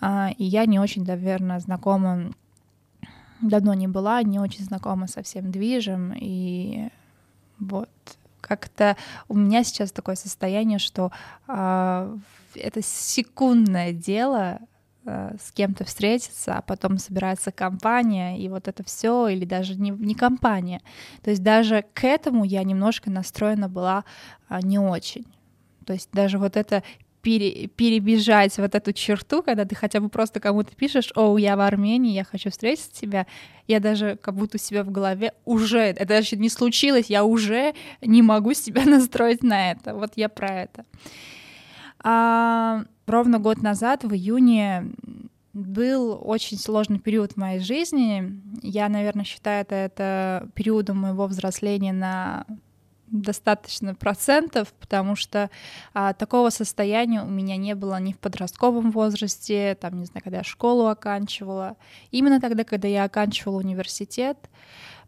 А, 0.00 0.30
и 0.38 0.44
я 0.44 0.64
не 0.64 0.80
очень, 0.80 1.04
наверное, 1.04 1.60
знакома, 1.60 2.32
давно 3.42 3.74
не 3.74 3.86
была, 3.86 4.22
не 4.22 4.40
очень 4.40 4.64
знакома 4.64 5.08
со 5.08 5.22
всем 5.22 5.50
движем, 5.50 6.14
и 6.16 6.88
вот 7.58 7.90
как-то 8.40 8.96
у 9.28 9.34
меня 9.34 9.62
сейчас 9.62 9.92
такое 9.92 10.14
состояние, 10.14 10.78
что 10.78 11.12
э, 11.48 12.16
это 12.54 12.80
секундное 12.82 13.92
дело, 13.92 14.60
с 15.08 15.52
кем-то 15.52 15.84
встретиться, 15.84 16.54
а 16.56 16.62
потом 16.62 16.98
собирается 16.98 17.52
компания, 17.52 18.38
и 18.38 18.48
вот 18.48 18.68
это 18.68 18.84
все, 18.84 19.28
или 19.28 19.44
даже 19.44 19.74
не, 19.74 19.90
не 19.90 20.14
компания. 20.14 20.80
То 21.22 21.30
есть 21.30 21.42
даже 21.42 21.84
к 21.94 22.04
этому 22.04 22.44
я 22.44 22.62
немножко 22.64 23.10
настроена 23.10 23.68
была 23.68 24.04
а, 24.48 24.60
не 24.62 24.78
очень. 24.78 25.26
То 25.86 25.92
есть 25.94 26.10
даже 26.12 26.38
вот 26.38 26.56
это 26.56 26.82
пере, 27.22 27.68
перебежать 27.68 28.56
вот 28.58 28.74
эту 28.74 28.92
черту, 28.92 29.42
когда 29.42 29.64
ты 29.64 29.74
хотя 29.74 30.00
бы 30.00 30.08
просто 30.08 30.40
кому-то 30.40 30.74
пишешь, 30.74 31.10
о, 31.14 31.36
я 31.38 31.56
в 31.56 31.60
Армении, 31.60 32.12
я 32.12 32.24
хочу 32.24 32.50
встретить 32.50 32.92
тебя, 32.92 33.26
я 33.66 33.80
даже 33.80 34.16
как 34.16 34.34
будто 34.34 34.56
у 34.56 34.60
себя 34.60 34.82
в 34.82 34.90
голове 34.90 35.32
уже, 35.44 35.78
это 35.78 36.06
даже 36.06 36.36
не 36.36 36.48
случилось, 36.48 37.06
я 37.08 37.24
уже 37.24 37.74
не 38.00 38.22
могу 38.22 38.54
себя 38.54 38.84
настроить 38.86 39.42
на 39.42 39.72
это. 39.72 39.94
Вот 39.94 40.12
я 40.16 40.28
про 40.28 40.62
это. 40.62 40.84
А, 42.02 42.84
ровно 43.08 43.38
год 43.38 43.62
назад, 43.62 44.04
в 44.04 44.12
июне, 44.14 44.92
был 45.52 46.20
очень 46.22 46.58
сложный 46.58 46.98
период 46.98 47.32
в 47.32 47.36
моей 47.36 47.60
жизни. 47.60 48.40
Я, 48.62 48.88
наверное, 48.88 49.24
считаю 49.24 49.62
это, 49.62 49.74
это 49.74 50.48
периодом 50.54 50.98
моего 50.98 51.26
взросления 51.26 51.92
на 51.92 52.46
достаточно 53.10 53.94
процентов, 53.94 54.72
потому 54.74 55.16
что 55.16 55.50
а, 55.94 56.12
такого 56.12 56.50
состояния 56.50 57.22
у 57.22 57.28
меня 57.28 57.56
не 57.56 57.74
было 57.74 57.98
ни 58.00 58.12
в 58.12 58.18
подростковом 58.18 58.90
возрасте, 58.90 59.76
там, 59.80 59.98
не 59.98 60.04
знаю, 60.04 60.22
когда 60.22 60.38
я 60.38 60.44
школу 60.44 60.86
оканчивала. 60.86 61.76
Именно 62.10 62.40
тогда, 62.40 62.64
когда 62.64 62.86
я 62.86 63.04
оканчивала 63.04 63.58
университет, 63.58 64.36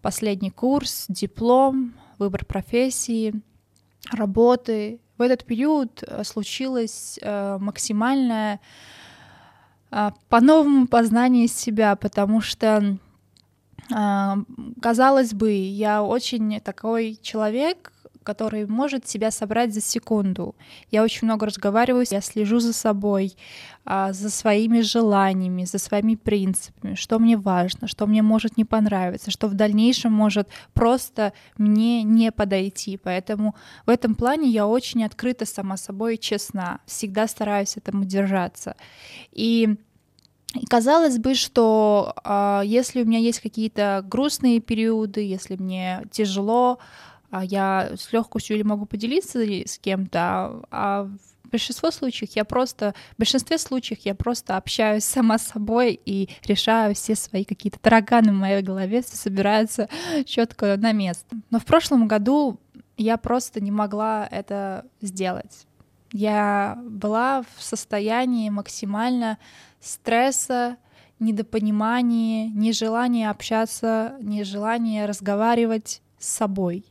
последний 0.02 0.50
курс, 0.50 1.04
диплом, 1.09 1.95
выбор 2.19 2.45
профессии, 2.45 3.35
работы, 4.11 5.00
в 5.21 5.23
этот 5.23 5.45
период 5.45 6.03
э, 6.03 6.25
случилось 6.25 7.19
э, 7.21 7.59
максимальное 7.61 8.59
э, 9.91 10.11
по-новому 10.31 10.87
познание 10.87 11.47
себя, 11.47 11.95
потому 11.95 12.41
что, 12.41 12.97
казалось 14.81 15.35
бы, 15.35 15.53
я 15.53 16.03
очень 16.03 16.61
такой 16.61 17.19
человек, 17.21 17.93
который 18.23 18.67
может 18.67 19.09
себя 19.09 19.31
собрать 19.31 19.73
за 19.75 19.81
секунду. 19.81 20.55
Я 20.91 21.03
очень 21.03 21.27
много 21.27 21.47
разговариваю, 21.47 22.05
я 22.11 22.21
слежу 22.21 22.61
за 22.61 22.73
собой, 22.73 23.35
а, 23.85 24.12
за 24.12 24.31
своими 24.31 24.81
желаниями, 24.81 25.65
за 25.65 25.79
своими 25.79 26.15
принципами, 26.15 26.95
что 26.95 27.19
мне 27.19 27.37
важно, 27.37 27.89
что 27.89 28.07
мне 28.07 28.23
может 28.23 28.57
не 28.57 28.65
понравиться, 28.65 29.31
что 29.31 29.49
в 29.49 29.55
дальнейшем 29.55 30.12
может 30.12 30.49
просто 30.75 31.33
мне 31.57 32.03
не 32.03 32.31
подойти. 32.31 32.97
Поэтому 32.97 33.55
в 33.87 33.91
этом 33.91 34.15
плане 34.15 34.49
я 34.49 34.67
очень 34.67 35.05
открыта 35.05 35.47
сама 35.47 35.77
собой 35.77 36.15
и 36.15 36.21
честна. 36.21 36.81
Всегда 36.87 37.27
стараюсь 37.27 37.77
этому 37.77 38.05
держаться. 38.05 38.77
И 39.33 39.77
и 40.55 40.67
казалось 40.67 41.19
бы, 41.19 41.35
что 41.35 42.15
э, 42.25 42.62
если 42.65 43.03
у 43.03 43.07
меня 43.07 43.21
есть 43.21 43.41
какие-то 43.41 44.05
грустные 44.05 44.61
периоды, 44.61 45.21
если 45.21 45.55
мне 45.55 46.03
тяжело, 46.11 46.79
я 47.33 47.93
с 47.97 48.13
легкостью 48.13 48.57
или 48.57 48.63
могу 48.63 48.87
поделиться 48.87 49.41
с 49.41 49.79
кем-то, 49.79 50.63
а 50.71 51.09
в 51.45 51.49
большинстве 51.51 51.91
случаев 51.91 52.31
я 52.35 52.45
просто, 52.45 52.95
в 53.15 53.19
большинстве 53.19 53.59
случаев 53.59 53.99
я 54.05 54.15
просто 54.15 54.57
общаюсь 54.57 55.05
сама 55.05 55.39
с 55.39 55.49
собой 55.49 56.01
и 56.05 56.29
решаю 56.45 56.95
все 56.95 57.17
свои 57.17 57.45
какие-то 57.45 57.79
тараканы 57.81 58.33
в 58.33 58.37
моей 58.37 58.63
голове, 58.63 59.03
все 59.03 59.17
собираются 59.17 59.89
четко 60.27 60.77
на 60.77 60.93
место. 60.93 61.37
Но 61.51 61.59
в 61.59 61.65
прошлом 61.65 62.07
году 62.07 62.61
я 62.97 63.17
просто 63.17 63.61
не 63.61 63.71
могла 63.71 64.29
это 64.31 64.87
сделать. 65.01 65.67
Я 66.13 66.79
была 66.85 67.43
в 67.57 67.63
состоянии 67.63 68.51
максимально 68.51 69.39
стресса, 69.81 70.77
недопонимания, 71.19 72.49
нежелания 72.49 73.31
общаться, 73.31 74.17
нежелания 74.21 75.07
разговаривать 75.07 76.03
с 76.19 76.29
собой. 76.29 76.85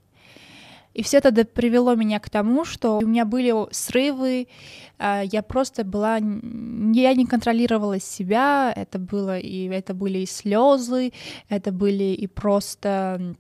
И 1.00 1.02
все 1.02 1.20
это 1.20 1.46
привело 1.46 1.96
меня 1.96 2.20
к 2.20 2.30
тому, 2.30 2.66
что 2.66 2.98
у 2.98 3.08
меня 3.08 3.24
были 3.24 3.54
срывы, 3.72 4.50
а, 4.98 5.22
я 5.24 5.42
просто 5.42 5.86
была, 5.86 6.18
я 6.18 7.14
не 7.14 7.26
контролировала 7.26 8.02
себя, 8.02 8.74
это 8.76 9.00
было 9.00 9.40
и 9.40 9.70
это 9.70 9.94
были 9.94 10.18
и 10.18 10.26
слезы, 10.26 11.14
это 11.48 11.72
были 11.72 12.04
и 12.04 12.28
просто 12.28 13.34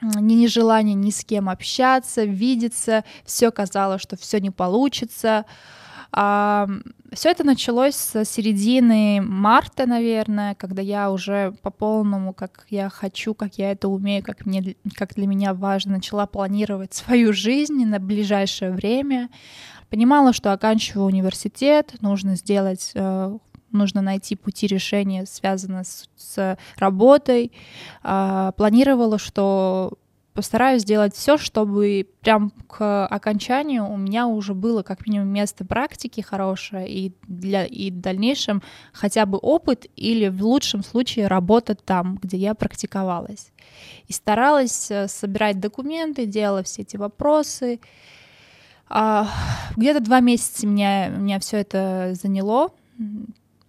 ни 0.00 0.34
нежелание 0.34 0.96
ни 0.96 1.10
с 1.10 1.24
кем 1.24 1.48
общаться, 1.48 2.24
видеться, 2.24 3.04
все 3.24 3.52
казалось, 3.52 4.02
что 4.02 4.16
все 4.16 4.40
не 4.40 4.50
получится. 4.50 5.44
Все 6.12 7.30
это 7.30 7.44
началось 7.44 7.94
с 7.94 8.24
середины 8.24 9.20
марта, 9.20 9.86
наверное, 9.86 10.54
когда 10.54 10.82
я 10.82 11.10
уже 11.10 11.52
по 11.62 11.70
полному, 11.70 12.32
как 12.32 12.66
я 12.68 12.88
хочу, 12.88 13.34
как 13.34 13.54
я 13.58 13.70
это 13.72 13.88
умею, 13.88 14.24
как, 14.24 14.44
мне, 14.44 14.76
как 14.96 15.14
для 15.14 15.26
меня 15.26 15.54
важно, 15.54 15.92
начала 15.92 16.26
планировать 16.26 16.94
свою 16.94 17.32
жизнь 17.32 17.84
на 17.84 18.00
ближайшее 18.00 18.72
время. 18.72 19.28
Понимала, 19.88 20.32
что 20.32 20.52
оканчиваю 20.52 21.06
университет, 21.06 21.94
нужно 22.00 22.36
сделать 22.36 22.92
э, 22.94 23.38
нужно 23.72 24.02
найти 24.02 24.36
пути 24.36 24.66
решения, 24.66 25.26
связанные 25.26 25.84
с, 25.84 26.08
с 26.16 26.58
работой. 26.76 27.52
А, 28.02 28.52
планировала, 28.52 29.18
что 29.18 29.92
постараюсь 30.34 30.82
сделать 30.82 31.14
все, 31.14 31.36
чтобы 31.36 32.06
прям 32.20 32.50
к 32.68 33.06
окончанию 33.06 33.86
у 33.86 33.96
меня 33.96 34.26
уже 34.26 34.54
было 34.54 34.82
как 34.82 35.06
минимум 35.06 35.28
место 35.28 35.64
практики 35.64 36.20
хорошее 36.20 36.88
и 36.88 37.12
для 37.26 37.64
и 37.64 37.90
в 37.90 38.00
дальнейшем 38.00 38.62
хотя 38.92 39.26
бы 39.26 39.38
опыт 39.38 39.86
или 39.96 40.28
в 40.28 40.44
лучшем 40.44 40.84
случае 40.84 41.26
работа 41.26 41.74
там, 41.74 42.18
где 42.22 42.36
я 42.36 42.54
практиковалась. 42.54 43.52
И 44.06 44.12
старалась 44.12 44.90
э, 44.90 45.08
собирать 45.08 45.60
документы, 45.60 46.26
делала 46.26 46.62
все 46.62 46.82
эти 46.82 46.96
вопросы. 46.96 47.80
А, 48.88 49.28
где-то 49.76 50.00
два 50.00 50.20
месяца 50.20 50.66
меня, 50.66 51.08
меня 51.08 51.38
все 51.40 51.58
это 51.58 52.12
заняло. 52.14 52.70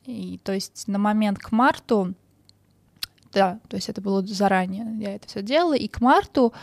И, 0.06 0.40
то 0.44 0.52
есть 0.52 0.88
на 0.88 0.98
момент 0.98 1.38
к 1.40 1.52
марту 1.52 2.16
да, 3.34 3.60
то 3.68 3.76
есть 3.76 3.90
это 3.90 4.02
было 4.02 4.26
заранее, 4.26 4.86
я 5.00 5.16
это 5.16 5.28
все 5.28 5.42
делала, 5.42 5.74
и 5.74 5.88
к 5.88 6.02
марту, 6.02 6.54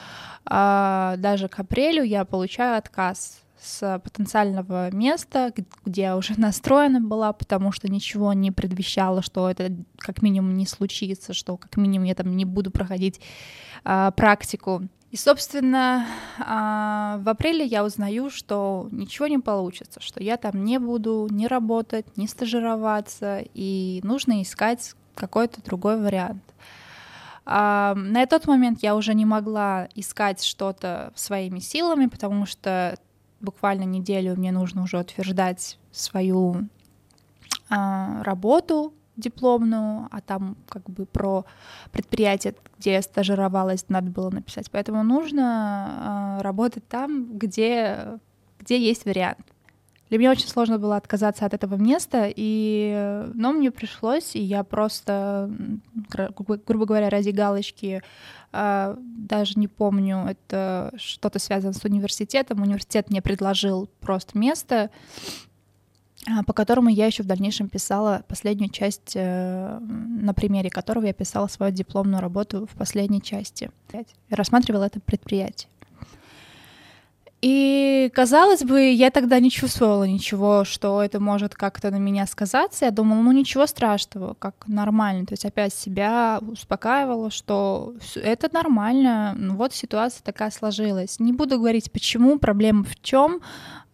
а, 0.45 1.17
даже 1.19 1.49
к 1.49 1.59
апрелю 1.59 2.03
я 2.03 2.25
получаю 2.25 2.79
отказ 2.79 3.43
с 3.61 4.01
потенциального 4.05 4.91
места, 4.93 5.53
где 5.85 6.03
я 6.03 6.17
уже 6.17 6.35
настроена 6.39 7.01
была, 7.01 7.33
потому 7.33 7.73
что 7.73 7.91
ничего 7.91 8.33
не 8.33 8.51
предвещало, 8.51 9.23
что 9.23 9.51
это 9.51 9.73
как 9.99 10.23
минимум 10.23 10.55
не 10.55 10.67
случится, 10.67 11.33
что 11.33 11.57
как 11.57 11.77
минимум 11.77 12.07
я 12.07 12.15
там 12.15 12.37
не 12.37 12.45
буду 12.45 12.71
проходить 12.71 13.21
а, 13.85 14.11
практику. 14.13 14.83
И, 15.11 15.17
собственно, 15.17 16.07
а, 16.39 17.19
в 17.23 17.29
апреле 17.31 17.65
я 17.65 17.83
узнаю, 17.83 18.29
что 18.29 18.89
ничего 18.93 19.27
не 19.27 19.39
получится, 19.39 20.01
что 20.03 20.23
я 20.23 20.37
там 20.37 20.65
не 20.65 20.79
буду 20.79 21.27
ни 21.31 21.47
работать, 21.47 22.19
ни 22.19 22.27
стажироваться, 22.27 23.43
и 23.55 24.01
нужно 24.05 24.43
искать 24.43 24.95
какой-то 25.19 25.63
другой 25.63 26.01
вариант. 26.01 26.43
А, 27.45 27.95
на 27.95 28.27
тот 28.27 28.47
момент 28.47 28.83
я 28.83 28.95
уже 28.95 29.15
не 29.15 29.25
могла 29.25 29.89
искать 29.95 30.43
что-то 30.43 31.13
своими 31.15 31.59
силами, 31.59 32.07
потому 32.07 32.47
что 32.47 32.97
буквально 33.41 33.85
неделю 33.85 34.37
мне 34.37 34.53
нужно 34.53 34.83
уже 34.83 34.99
утверждать 34.99 35.79
свою 35.93 36.69
а, 37.69 38.23
работу 38.23 38.95
дипломную, 39.17 40.09
а 40.13 40.21
там 40.21 40.57
как 40.69 40.89
бы 40.89 41.05
про 41.05 41.45
предприятие, 41.91 42.55
где 42.79 42.93
я 42.93 43.03
стажировалась, 43.03 43.85
надо 43.89 44.11
было 44.11 44.31
написать. 44.31 44.71
Поэтому 44.71 45.03
нужно 45.03 46.39
а, 46.39 46.43
работать 46.43 46.87
там, 46.87 47.37
где, 47.37 48.19
где 48.61 48.79
есть 48.79 49.05
вариант. 49.05 49.45
Для 50.09 50.19
меня 50.19 50.31
очень 50.31 50.49
сложно 50.49 50.79
было 50.79 50.97
отказаться 50.97 51.45
от 51.45 51.55
этого 51.55 51.77
места, 51.77 52.33
и, 52.35 53.27
но 53.35 53.53
мне 53.53 53.71
пришлось, 53.71 54.35
и 54.35 54.41
я 54.41 54.65
просто, 54.65 55.51
грубо 56.67 56.87
говоря, 56.87 57.11
ради 57.11 57.31
галочки, 57.31 58.03
а, 58.51 58.97
даже 58.99 59.59
не 59.59 59.69
помню, 59.69 60.25
это 60.27 60.93
что-то 60.97 61.39
связано 61.39 61.75
с 61.75 61.85
университетом. 61.85 62.63
Университет 62.63 63.11
мне 63.11 63.21
предложил 63.21 63.91
просто 64.01 64.39
место, 64.39 64.91
а, 66.27 66.43
по 66.43 66.53
которому 66.53 66.89
я 66.89 67.07
еще 67.07 67.23
в 67.23 67.27
дальнейшем 67.27 67.69
писала 67.69 68.25
последнюю 68.27 68.71
часть, 68.71 69.13
э, 69.15 69.79
на 69.81 70.33
примере 70.35 70.71
которого 70.71 71.05
я 71.07 71.13
писала 71.13 71.47
свою 71.47 71.73
дипломную 71.73 72.21
работу 72.21 72.67
в 72.67 72.77
последней 72.77 73.23
части. 73.23 73.71
Рассматривала 74.31 74.85
это 74.85 75.01
предприятие. 75.01 75.69
И, 77.41 78.11
казалось 78.15 78.65
бы, 78.65 78.91
я 78.91 79.11
тогда 79.11 79.39
не 79.39 79.51
чувствовала 79.51 80.03
ничего, 80.05 80.65
что 80.65 81.01
это 81.01 81.21
может 81.21 81.55
как-то 81.55 81.91
на 81.93 81.97
меня 81.97 82.27
сказаться. 82.27 82.87
Я 82.87 82.91
думала, 82.91 83.21
ну 83.21 83.31
ничего 83.31 83.67
страшного, 83.67 84.35
как 84.35 84.55
нормально. 84.67 85.25
То 85.25 85.35
есть 85.35 85.45
опять 85.45 85.73
себя 85.73 86.41
успокаивала, 86.41 87.31
что 87.31 87.95
это 88.17 88.49
нормально, 88.53 89.35
ну, 89.39 89.55
вот 89.55 89.73
ситуация 89.73 90.25
такая 90.25 90.51
сложилась. 90.51 91.21
Не 91.21 91.33
буду 91.33 91.59
говорить, 91.59 91.93
почему, 91.93 92.41
проблема 92.41 92.83
в 92.83 93.01
чем, 93.03 93.41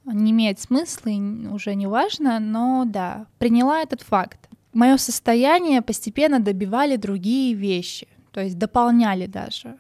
не 0.07 0.31
имеет 0.31 0.59
смысла, 0.59 1.11
и 1.11 1.47
уже 1.49 1.75
не 1.75 1.87
важно, 1.87 2.41
но 2.41 2.85
да, 2.87 3.27
приняла 3.39 3.81
этот 3.81 4.01
факт. 4.01 4.49
Мое 4.73 4.97
состояние 4.97 5.83
постепенно 5.83 6.41
добивали 6.41 6.97
другие 6.97 7.55
вещи, 7.55 8.09
то 8.33 8.41
есть 8.41 8.59
дополняли 8.59 9.27
даже. 9.27 9.77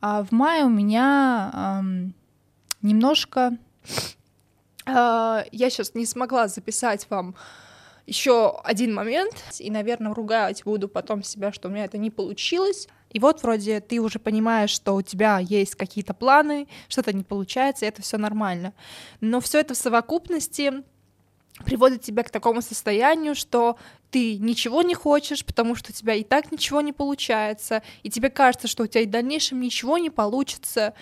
А 0.00 0.24
в 0.24 0.32
мае 0.32 0.64
у 0.64 0.68
меня 0.68 1.50
эм, 1.80 2.14
немножко... 2.86 3.58
Э, 4.86 5.44
я 5.50 5.70
сейчас 5.70 5.94
не 5.94 6.06
смогла 6.06 6.48
записать 6.48 7.06
вам 7.10 7.34
еще 8.06 8.60
один 8.62 8.94
момент, 8.94 9.34
и, 9.58 9.70
наверное, 9.70 10.14
ругать 10.14 10.62
буду 10.64 10.88
потом 10.88 11.24
себя, 11.24 11.52
что 11.52 11.68
у 11.68 11.72
меня 11.72 11.84
это 11.84 11.98
не 11.98 12.10
получилось. 12.10 12.88
И 13.10 13.18
вот 13.18 13.42
вроде 13.42 13.80
ты 13.80 14.00
уже 14.00 14.18
понимаешь, 14.18 14.70
что 14.70 14.94
у 14.94 15.02
тебя 15.02 15.38
есть 15.38 15.74
какие-то 15.74 16.14
планы, 16.14 16.68
что-то 16.88 17.12
не 17.12 17.24
получается, 17.24 17.84
и 17.84 17.88
это 17.88 18.02
все 18.02 18.16
нормально. 18.16 18.72
Но 19.20 19.40
все 19.40 19.60
это 19.60 19.74
в 19.74 19.76
совокупности 19.76 20.84
приводит 21.64 22.02
тебя 22.02 22.22
к 22.22 22.30
такому 22.30 22.62
состоянию, 22.62 23.34
что 23.34 23.76
ты 24.10 24.36
ничего 24.38 24.82
не 24.82 24.94
хочешь, 24.94 25.44
потому 25.44 25.74
что 25.74 25.90
у 25.90 25.94
тебя 25.94 26.14
и 26.14 26.22
так 26.22 26.52
ничего 26.52 26.80
не 26.80 26.92
получается, 26.92 27.82
и 28.02 28.10
тебе 28.10 28.30
кажется, 28.30 28.68
что 28.68 28.84
у 28.84 28.86
тебя 28.86 29.00
и 29.00 29.06
в 29.06 29.10
дальнейшем 29.10 29.60
ничего 29.60 29.98
не 29.98 30.10
получится 30.10 30.94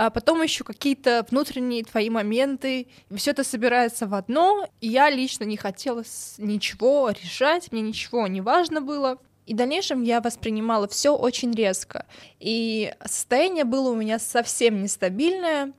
а 0.00 0.08
потом 0.08 0.40
еще 0.40 0.64
какие-то 0.64 1.26
внутренние 1.30 1.84
твои 1.84 2.08
моменты, 2.08 2.86
все 3.14 3.32
это 3.32 3.44
собирается 3.44 4.06
в 4.06 4.14
одно, 4.14 4.66
и 4.80 4.88
я 4.88 5.10
лично 5.10 5.44
не 5.44 5.58
хотела 5.58 6.02
ничего 6.38 7.10
решать, 7.10 7.70
мне 7.70 7.82
ничего 7.82 8.26
не 8.26 8.40
важно 8.40 8.80
было. 8.80 9.18
И 9.44 9.52
в 9.52 9.58
дальнейшем 9.58 10.02
я 10.02 10.22
воспринимала 10.22 10.88
все 10.88 11.14
очень 11.14 11.52
резко. 11.52 12.06
И 12.38 12.94
состояние 13.04 13.64
было 13.64 13.90
у 13.90 13.94
меня 13.94 14.18
совсем 14.18 14.82
нестабильное. 14.82 15.74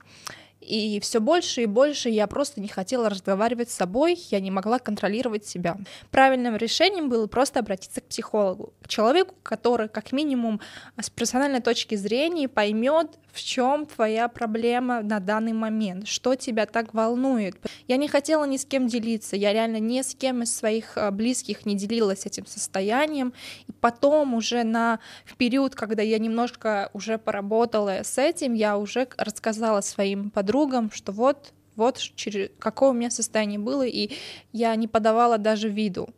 И 0.62 1.00
все 1.00 1.20
больше 1.20 1.62
и 1.62 1.66
больше 1.66 2.08
я 2.08 2.26
просто 2.26 2.60
не 2.60 2.68
хотела 2.68 3.08
разговаривать 3.08 3.70
с 3.70 3.74
собой, 3.74 4.18
я 4.30 4.40
не 4.40 4.50
могла 4.50 4.78
контролировать 4.78 5.44
себя. 5.44 5.76
Правильным 6.10 6.56
решением 6.56 7.08
было 7.08 7.26
просто 7.26 7.60
обратиться 7.60 8.00
к 8.00 8.04
психологу, 8.04 8.72
к 8.82 8.88
человеку, 8.88 9.34
который 9.42 9.88
как 9.88 10.12
минимум 10.12 10.60
с 11.00 11.10
персональной 11.10 11.60
точки 11.60 11.96
зрения 11.96 12.48
поймет, 12.48 13.18
в 13.32 13.42
чем 13.42 13.86
твоя 13.86 14.28
проблема 14.28 15.02
на 15.02 15.18
данный 15.18 15.54
момент, 15.54 16.06
что 16.06 16.34
тебя 16.34 16.66
так 16.66 16.92
волнует. 16.94 17.56
Я 17.88 17.96
не 17.96 18.06
хотела 18.06 18.44
ни 18.44 18.58
с 18.58 18.64
кем 18.64 18.86
делиться, 18.86 19.36
я 19.36 19.52
реально 19.52 19.78
ни 19.78 20.00
с 20.02 20.14
кем 20.14 20.42
из 20.42 20.54
своих 20.54 20.96
а, 20.96 21.10
близких 21.10 21.64
не 21.64 21.74
делилась 21.74 22.26
этим 22.26 22.46
состоянием. 22.46 23.32
И 23.68 23.72
потом 23.72 24.34
уже 24.34 24.64
на 24.64 25.00
в 25.24 25.36
период, 25.36 25.74
когда 25.74 26.02
я 26.02 26.18
немножко 26.18 26.90
уже 26.92 27.18
поработала 27.18 28.02
с 28.02 28.18
этим, 28.18 28.52
я 28.52 28.76
уже 28.76 29.08
рассказала 29.16 29.80
своим 29.80 30.30
подругам, 30.30 30.51
что 30.92 31.12
вот 31.12 31.52
вот 31.74 31.98
через 31.98 32.50
какое 32.58 32.90
у 32.90 32.92
меня 32.92 33.10
состояние 33.10 33.58
было, 33.58 33.86
и 33.86 34.10
я 34.52 34.74
не 34.76 34.88
подавала 34.88 35.38
даже 35.38 35.68
виду. 35.68 36.10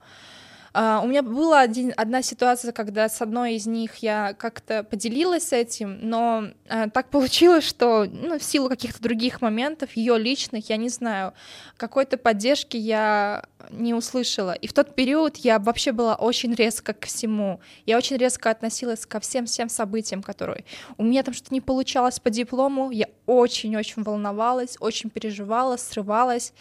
Uh, 0.72 1.04
у 1.04 1.06
меня 1.06 1.22
была 1.22 1.60
один, 1.60 1.92
одна 1.96 2.20
ситуация, 2.20 2.72
когда 2.72 3.08
с 3.08 3.22
одной 3.22 3.54
из 3.54 3.64
них 3.64 3.94
я 3.98 4.34
как-то 4.34 4.82
поделилась 4.82 5.52
этим, 5.52 6.00
но 6.02 6.46
uh, 6.64 6.90
так 6.90 7.10
получилось, 7.10 7.62
что 7.62 8.06
ну, 8.06 8.40
в 8.40 8.42
силу 8.42 8.68
каких-то 8.68 9.00
других 9.00 9.40
моментов, 9.40 9.92
ее 9.92 10.18
личных, 10.18 10.68
я 10.70 10.76
не 10.76 10.88
знаю, 10.88 11.32
какой-то 11.76 12.16
поддержки 12.16 12.76
я 12.76 13.44
не 13.70 13.94
услышала. 13.94 14.52
И 14.52 14.66
в 14.66 14.72
тот 14.72 14.94
период 14.94 15.36
я 15.36 15.58
вообще 15.58 15.92
была 15.92 16.14
очень 16.14 16.54
резко 16.54 16.92
к 16.92 17.06
всему. 17.06 17.60
Я 17.86 17.96
очень 17.98 18.16
резко 18.16 18.50
относилась 18.50 19.06
ко 19.06 19.20
всем-всем 19.20 19.68
событиям, 19.68 20.22
которые... 20.22 20.64
У 20.96 21.04
меня 21.04 21.22
там 21.22 21.34
что-то 21.34 21.54
не 21.54 21.60
получалось 21.60 22.20
по 22.20 22.30
диплому, 22.30 22.90
я 22.90 23.08
очень-очень 23.26 24.02
волновалась, 24.02 24.76
очень 24.80 25.10
переживала, 25.10 25.76
срывалась. 25.76 26.52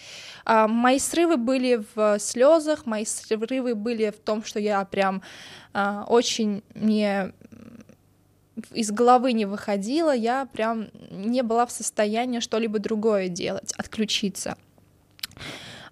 А, 0.45 0.67
мои 0.67 0.99
срывы 0.99 1.37
были 1.37 1.83
в 1.95 2.19
слезах, 2.19 2.85
мои 2.85 3.05
срывы 3.05 3.75
были 3.75 4.09
в 4.09 4.19
том, 4.19 4.43
что 4.43 4.59
я 4.59 4.83
прям 4.85 5.21
а, 5.73 6.05
очень 6.07 6.63
не 6.75 7.33
из 8.71 8.91
головы 8.91 9.33
не 9.33 9.45
выходила, 9.45 10.15
я 10.15 10.45
прям 10.45 10.89
не 11.09 11.41
была 11.41 11.65
в 11.65 11.71
состоянии 11.71 12.39
что-либо 12.39 12.79
другое 12.79 13.27
делать, 13.27 13.73
отключиться. 13.73 14.57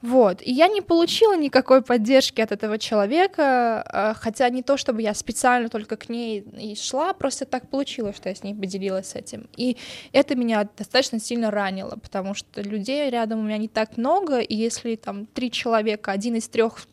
Вот. 0.02 0.42
И 0.42 0.52
я 0.52 0.68
не 0.68 0.82
получила 0.82 1.38
никакой 1.38 1.82
поддержки 1.82 2.42
от 2.42 2.52
этого 2.52 2.80
человека, 2.80 3.86
э, 3.88 4.14
хотя 4.20 4.50
не 4.50 4.64
то, 4.64 4.76
чтобы 4.78 5.02
я 5.02 5.14
специально 5.14 5.70
только 5.70 5.96
к 5.96 6.10
ней 6.10 6.40
и 6.60 6.76
шла, 6.76 7.14
просто 7.14 7.46
так 7.46 7.70
получилось, 7.70 8.16
что 8.16 8.30
я 8.30 8.36
с 8.36 8.44
ней 8.44 8.56
поделилась 8.56 9.16
этим. 9.16 9.48
И 9.56 9.78
это 10.12 10.36
меня 10.36 10.68
достаточно 10.78 11.20
сильно 11.20 11.52
ранило, 11.52 11.98
потому 11.98 12.34
что 12.34 12.62
людей 12.62 13.10
рядом 13.10 13.40
у 13.40 13.44
меня 13.44 13.58
не 13.58 13.68
так 13.68 13.98
много, 13.98 14.40
и 14.40 14.56
если 14.56 14.96
там 14.96 15.28
три 15.28 15.52
человека, 15.52 16.12
один 16.12 16.36
из 16.36 16.48
трех 16.48 16.88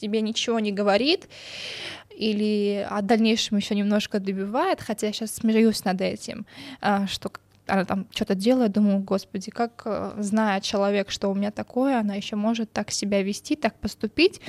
тебе 0.00 0.20
ничего 0.20 0.58
не 0.58 0.72
говорит, 0.72 1.28
или 2.10 2.86
о 2.90 3.00
дальнейшем 3.00 3.56
еще 3.56 3.74
немножко 3.74 4.18
добивает, 4.18 4.80
хотя 4.80 5.06
я 5.06 5.12
сейчас 5.12 5.36
смеюсь 5.36 5.84
над 5.84 6.00
этим, 6.00 6.46
э, 6.82 7.06
что 7.06 7.30
она 7.70 7.84
там 7.84 8.06
что-то 8.10 8.34
делает, 8.34 8.72
думаю, 8.72 8.98
господи, 9.00 9.50
как 9.50 9.82
э, 9.84 10.12
зная 10.18 10.60
человек, 10.60 11.10
что 11.10 11.28
у 11.28 11.34
меня 11.34 11.50
такое, 11.50 11.98
она 11.98 12.14
еще 12.14 12.36
может 12.36 12.72
так 12.72 12.90
себя 12.90 13.22
вести, 13.22 13.56
так 13.56 13.78
поступить. 13.78 14.40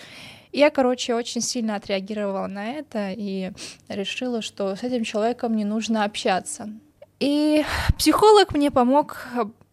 Я, 0.51 0.69
короче, 0.69 1.15
очень 1.15 1.41
сильно 1.41 1.75
отреагировала 1.75 2.47
на 2.47 2.71
это 2.71 3.11
и 3.15 3.51
решила, 3.87 4.41
что 4.41 4.75
с 4.75 4.83
этим 4.83 5.03
человеком 5.03 5.55
не 5.55 5.63
нужно 5.63 6.03
общаться. 6.03 6.69
И 7.19 7.63
психолог 7.97 8.53
мне 8.53 8.71
помог 8.71 9.27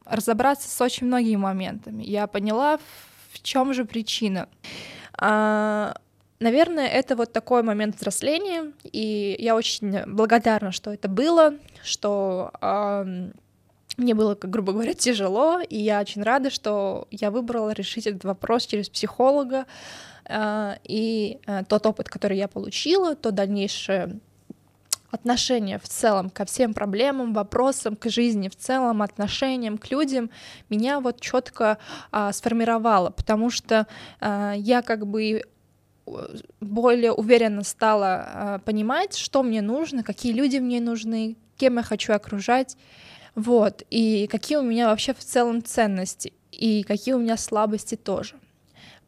разобраться 0.04 0.68
с 0.68 0.80
очень 0.80 1.06
многими 1.06 1.36
моментами. 1.36 2.04
Я 2.04 2.26
поняла, 2.26 2.78
в 3.32 3.42
чем 3.42 3.74
же 3.74 3.84
причина. 3.84 4.48
Наверное, 6.40 6.86
это 6.86 7.16
вот 7.16 7.32
такой 7.32 7.64
момент 7.64 7.96
взросления, 7.96 8.72
и 8.84 9.34
я 9.40 9.56
очень 9.56 10.04
благодарна, 10.06 10.70
что 10.70 10.92
это 10.92 11.08
было, 11.08 11.54
что 11.82 12.52
э, 12.60 13.30
мне 13.96 14.14
было, 14.14 14.38
грубо 14.40 14.72
говоря, 14.72 14.94
тяжело, 14.94 15.60
и 15.60 15.76
я 15.76 16.00
очень 16.00 16.22
рада, 16.22 16.50
что 16.50 17.08
я 17.10 17.32
выбрала 17.32 17.70
решить 17.70 18.06
этот 18.06 18.22
вопрос 18.22 18.66
через 18.66 18.88
психолога, 18.88 19.66
э, 20.26 20.76
и 20.84 21.40
э, 21.44 21.64
тот 21.68 21.86
опыт, 21.86 22.08
который 22.08 22.38
я 22.38 22.46
получила, 22.46 23.16
то 23.16 23.32
дальнейшее 23.32 24.20
отношение 25.10 25.78
в 25.78 25.88
целом 25.88 26.30
ко 26.30 26.44
всем 26.44 26.72
проблемам, 26.72 27.32
вопросам, 27.32 27.96
к 27.96 28.08
жизни 28.08 28.48
в 28.48 28.56
целом, 28.56 29.02
отношениям 29.02 29.78
к 29.78 29.90
людям 29.90 30.30
меня 30.68 31.00
вот 31.00 31.20
четко 31.20 31.78
а, 32.12 32.32
сформировало, 32.32 33.10
потому 33.10 33.50
что 33.50 33.86
а, 34.20 34.52
я 34.54 34.82
как 34.82 35.06
бы 35.06 35.42
более 36.60 37.12
уверенно 37.12 37.64
стала 37.64 38.24
а, 38.26 38.58
понимать, 38.60 39.16
что 39.16 39.42
мне 39.42 39.62
нужно, 39.62 40.02
какие 40.02 40.32
люди 40.32 40.58
мне 40.58 40.80
нужны, 40.80 41.36
кем 41.56 41.76
я 41.76 41.82
хочу 41.82 42.12
окружать, 42.12 42.76
вот, 43.34 43.82
и 43.90 44.26
какие 44.26 44.58
у 44.58 44.62
меня 44.62 44.88
вообще 44.88 45.14
в 45.14 45.18
целом 45.18 45.62
ценности, 45.62 46.32
и 46.52 46.82
какие 46.82 47.14
у 47.14 47.18
меня 47.18 47.36
слабости 47.36 47.94
тоже. 47.94 48.34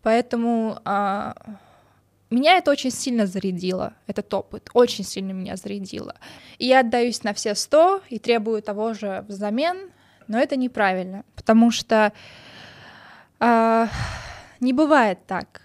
Поэтому 0.02 0.78
а, 0.84 1.34
меня 2.30 2.56
это 2.56 2.70
очень 2.70 2.92
сильно 2.92 3.26
зарядило, 3.26 3.94
этот 4.06 4.32
опыт, 4.32 4.70
очень 4.72 5.04
сильно 5.04 5.32
меня 5.32 5.56
зарядило. 5.56 6.14
И 6.58 6.66
я 6.66 6.80
отдаюсь 6.80 7.24
на 7.24 7.34
все 7.34 7.54
сто 7.54 8.02
и 8.08 8.18
требую 8.18 8.62
того 8.62 8.94
же 8.94 9.24
взамен, 9.26 9.90
но 10.28 10.38
это 10.38 10.54
неправильно, 10.54 11.24
потому 11.34 11.72
что 11.72 12.12
э, 13.40 13.86
не 14.60 14.72
бывает 14.72 15.18
так, 15.26 15.62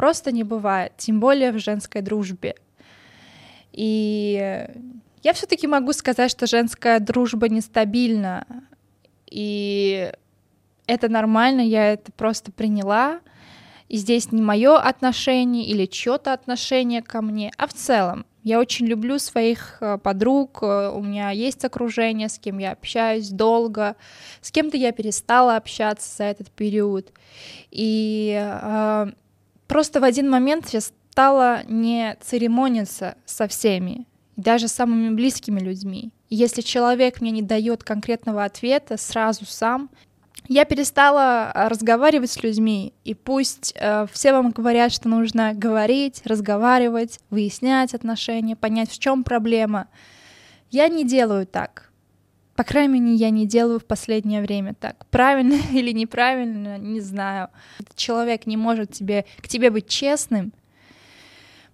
просто 0.00 0.32
не 0.32 0.44
бывает, 0.44 0.94
тем 0.96 1.20
более 1.20 1.52
в 1.52 1.58
женской 1.58 2.00
дружбе. 2.00 2.54
И 3.70 4.66
я 5.22 5.32
все-таки 5.34 5.66
могу 5.66 5.92
сказать, 5.92 6.30
что 6.30 6.46
женская 6.46 7.00
дружба 7.00 7.50
нестабильна, 7.50 8.46
и 9.30 10.10
это 10.86 11.10
нормально, 11.10 11.60
я 11.60 11.92
это 11.92 12.12
просто 12.12 12.50
приняла. 12.50 13.20
И 13.90 13.98
здесь 13.98 14.32
не 14.32 14.40
мое 14.40 14.78
отношение 14.78 15.66
или 15.66 15.84
чье-то 15.84 16.32
отношение 16.32 17.02
ко 17.02 17.20
мне, 17.20 17.52
а 17.58 17.66
в 17.66 17.74
целом. 17.74 18.24
Я 18.42 18.58
очень 18.58 18.86
люблю 18.86 19.18
своих 19.18 19.82
э, 19.82 19.98
подруг, 19.98 20.60
э, 20.62 20.88
у 20.94 21.02
меня 21.02 21.28
есть 21.28 21.62
окружение, 21.62 22.30
с 22.30 22.38
кем 22.38 22.56
я 22.56 22.72
общаюсь 22.72 23.28
долго, 23.28 23.96
с 24.40 24.50
кем-то 24.50 24.78
я 24.78 24.92
перестала 24.92 25.56
общаться 25.56 26.16
за 26.16 26.24
этот 26.24 26.50
период. 26.50 27.12
И 27.70 28.34
э, 28.42 29.12
просто 29.70 30.00
в 30.00 30.04
один 30.04 30.28
момент 30.28 30.70
я 30.70 30.80
стала 30.80 31.62
не 31.68 32.16
церемониться 32.20 33.14
со 33.24 33.46
всеми, 33.46 34.04
даже 34.36 34.66
самыми 34.66 35.14
близкими 35.14 35.60
людьми. 35.60 36.10
Если 36.28 36.60
человек 36.60 37.20
мне 37.20 37.30
не 37.30 37.42
дает 37.42 37.84
конкретного 37.84 38.42
ответа 38.42 38.96
сразу 38.96 39.46
сам, 39.46 39.88
я 40.48 40.64
перестала 40.64 41.52
а, 41.52 41.68
разговаривать 41.68 42.32
с 42.32 42.42
людьми, 42.42 42.92
и 43.04 43.14
пусть 43.14 43.72
э, 43.76 44.06
все 44.12 44.32
вам 44.32 44.50
говорят, 44.50 44.90
что 44.90 45.08
нужно 45.08 45.52
говорить, 45.54 46.22
разговаривать, 46.24 47.20
выяснять 47.30 47.94
отношения, 47.94 48.56
понять, 48.56 48.90
в 48.90 48.98
чем 48.98 49.22
проблема. 49.22 49.86
Я 50.72 50.88
не 50.88 51.04
делаю 51.04 51.46
так. 51.46 51.89
По 52.60 52.64
крайней 52.64 53.00
мере, 53.00 53.14
я 53.14 53.30
не 53.30 53.46
делаю 53.46 53.80
в 53.80 53.86
последнее 53.86 54.42
время 54.42 54.74
так. 54.74 55.06
Правильно 55.06 55.54
или 55.72 55.92
неправильно, 55.92 56.76
не 56.76 57.00
знаю. 57.00 57.48
Человек 57.94 58.44
не 58.44 58.58
может 58.58 58.92
тебе, 58.92 59.24
к 59.40 59.48
тебе 59.48 59.70
быть 59.70 59.88
честным. 59.88 60.52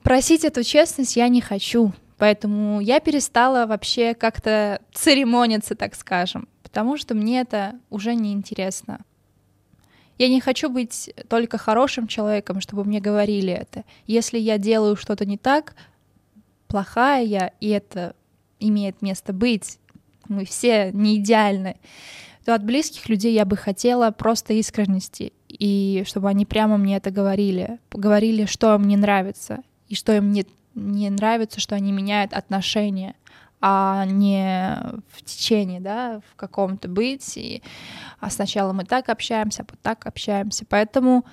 Просить 0.05 0.45
эту 0.45 0.63
честность 0.63 1.17
я 1.17 1.27
не 1.27 1.41
хочу. 1.41 1.93
Поэтому 2.19 2.81
я 2.81 3.01
перестала 3.01 3.67
вообще 3.67 4.15
как-то 4.15 4.81
церемониться, 4.93 5.75
так 5.75 5.97
скажем 5.97 6.47
потому 6.63 6.99
что 6.99 7.15
мне 7.15 7.41
это 7.41 7.81
уже 7.91 8.15
не 8.15 8.33
интересно. 8.33 9.01
Я 10.19 10.29
не 10.29 10.41
хочу 10.41 10.69
быть 10.69 11.11
только 11.29 11.59
хорошим 11.59 12.07
человеком, 12.07 12.61
чтобы 12.61 12.85
мне 12.85 13.01
говорили 13.01 13.53
это. 13.53 13.85
Если 14.07 14.39
я 14.39 14.57
делаю 14.59 14.95
что-то 14.95 15.25
не 15.25 15.37
так, 15.37 15.75
плохая 16.69 17.25
я, 17.25 17.51
и 17.61 17.71
это 17.71 18.15
имеет 18.61 19.01
место 19.01 19.33
быть, 19.33 19.79
мы 20.29 20.45
все 20.45 20.91
не 20.93 21.17
идеальны, 21.17 21.77
то 22.45 22.55
от 22.55 22.65
близких 22.65 23.09
людей 23.09 23.35
я 23.35 23.45
бы 23.45 23.57
хотела 23.57 24.11
просто 24.11 24.53
искренности, 24.53 25.33
и 25.49 26.05
чтобы 26.07 26.29
они 26.29 26.47
прямо 26.47 26.77
мне 26.77 26.97
это 26.97 27.11
говорили, 27.11 27.79
говорили, 27.91 28.45
что 28.47 28.75
им 28.75 28.85
не 28.85 28.97
нравится, 28.97 29.63
и 29.89 29.95
что 29.95 30.17
им 30.17 30.33
не, 30.33 30.47
не 30.75 31.11
нравится, 31.11 31.61
что 31.61 31.75
они 31.75 31.93
меняют 31.93 32.33
отношения— 32.33 33.15
а 33.61 34.05
не 34.07 34.79
в 35.11 35.25
течение, 35.25 35.81
да, 35.81 36.21
в 36.31 36.37
каком-то 36.37 36.89
быть. 36.89 37.37
И 37.37 37.63
а 38.21 38.31
сначала 38.31 38.73
мы 38.73 38.85
так 38.85 39.09
общаемся, 39.09 39.63
а 39.63 39.65
потом 39.65 39.81
так 39.83 40.07
общаемся. 40.07 40.65
Поэтому 40.69 41.25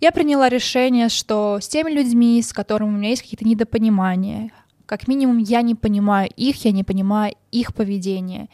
я 0.00 0.12
приняла 0.12 0.48
решение, 0.48 1.08
что 1.08 1.58
с 1.60 1.68
теми 1.68 1.90
людьми, 1.90 2.40
с 2.42 2.52
которыми 2.52 2.90
у 2.90 2.98
меня 2.98 3.10
есть 3.10 3.22
какие-то 3.22 3.46
недопонимания, 3.46 4.50
как 4.86 5.08
минимум 5.08 5.38
я 5.38 5.62
не 5.62 5.74
понимаю 5.74 6.30
их, 6.36 6.64
я 6.64 6.72
не 6.72 6.84
понимаю 6.84 7.34
их 7.50 7.74
поведение. 7.74 8.48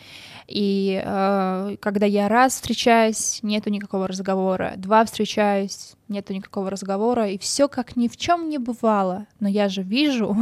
И 0.47 1.01
э, 1.05 1.77
когда 1.81 2.07
я 2.07 2.29
раз 2.29 2.55
встречаюсь, 2.55 3.41
нету 3.43 3.71
никакого 3.71 4.09
разговора, 4.09 4.75
два 4.77 5.05
встречаюсь, 5.05 5.95
нету 6.09 6.33
никакого 6.33 6.71
разговора, 6.71 7.29
и 7.29 7.39
все 7.39 7.69
как 7.69 7.97
ни 7.97 8.09
в 8.09 8.17
чем 8.17 8.49
не 8.49 8.59
бывало. 8.59 9.27
Но 9.39 9.49
я 9.49 9.69
же 9.69 9.83
вижу, 9.83 10.37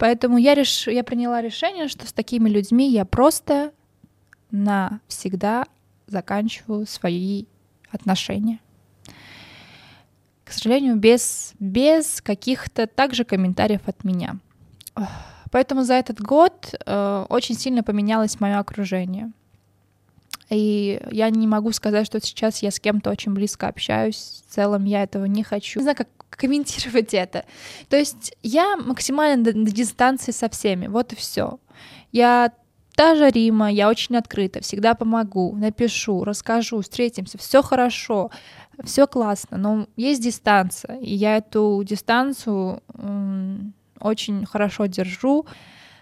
Поэтому 0.00 0.38
я, 0.38 0.54
реш... 0.54 0.86
я 0.86 1.04
приняла 1.04 1.42
решение, 1.42 1.86
что 1.86 2.06
с 2.06 2.12
такими 2.14 2.48
людьми 2.48 2.90
я 2.90 3.04
просто 3.04 3.70
навсегда 4.50 5.66
заканчиваю 6.06 6.86
свои 6.86 7.44
отношения. 7.90 8.60
К 10.42 10.52
сожалению, 10.52 10.96
без, 10.96 11.52
без 11.60 12.22
каких-то 12.22 12.86
также 12.86 13.24
комментариев 13.24 13.82
от 13.84 14.02
меня. 14.02 14.38
Поэтому 15.50 15.82
за 15.82 15.94
этот 15.94 16.20
год 16.20 16.74
э, 16.86 17.26
очень 17.28 17.56
сильно 17.56 17.82
поменялось 17.82 18.40
мое 18.40 18.58
окружение. 18.58 19.32
И 20.48 21.00
я 21.10 21.30
не 21.30 21.46
могу 21.46 21.72
сказать, 21.72 22.06
что 22.06 22.20
сейчас 22.20 22.62
я 22.62 22.70
с 22.70 22.80
кем-то 22.80 23.10
очень 23.10 23.32
близко 23.32 23.68
общаюсь. 23.68 24.42
В 24.46 24.52
целом 24.52 24.84
я 24.84 25.02
этого 25.04 25.24
не 25.24 25.42
хочу. 25.42 25.78
Не 25.80 25.84
знаю, 25.84 25.96
как 25.96 26.08
комментировать 26.30 27.14
это. 27.14 27.44
То 27.88 27.96
есть 27.96 28.36
я 28.42 28.76
максимально 28.76 29.52
на 29.52 29.70
дистанции 29.70 30.32
со 30.32 30.48
всеми, 30.48 30.86
вот 30.86 31.12
и 31.12 31.16
все. 31.16 31.58
Я 32.12 32.52
та 32.96 33.14
же 33.14 33.30
Рима, 33.30 33.70
я 33.70 33.88
очень 33.88 34.16
открыта, 34.16 34.60
всегда 34.60 34.94
помогу, 34.94 35.54
напишу, 35.56 36.24
расскажу, 36.24 36.80
встретимся, 36.80 37.38
все 37.38 37.62
хорошо, 37.62 38.30
все 38.84 39.06
классно, 39.06 39.56
но 39.56 39.86
есть 39.96 40.22
дистанция, 40.22 40.98
и 40.98 41.14
я 41.14 41.38
эту 41.38 41.82
дистанцию 41.84 42.82
очень 44.00 44.46
хорошо 44.46 44.86
держу. 44.86 45.46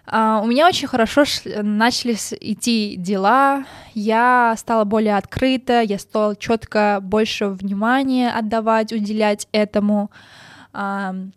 Uh, 0.06 0.42
у 0.42 0.46
меня 0.46 0.66
очень 0.66 0.88
хорошо 0.88 1.24
начали 1.62 2.16
идти 2.40 2.96
дела, 2.96 3.64
я 3.92 4.54
стала 4.56 4.84
более 4.84 5.18
открыта, 5.18 5.82
я 5.82 5.98
стала 5.98 6.34
четко 6.34 7.00
больше 7.02 7.48
внимания 7.48 8.30
отдавать, 8.30 8.90
уделять 8.90 9.48
этому 9.52 10.11
uh, 10.72 11.30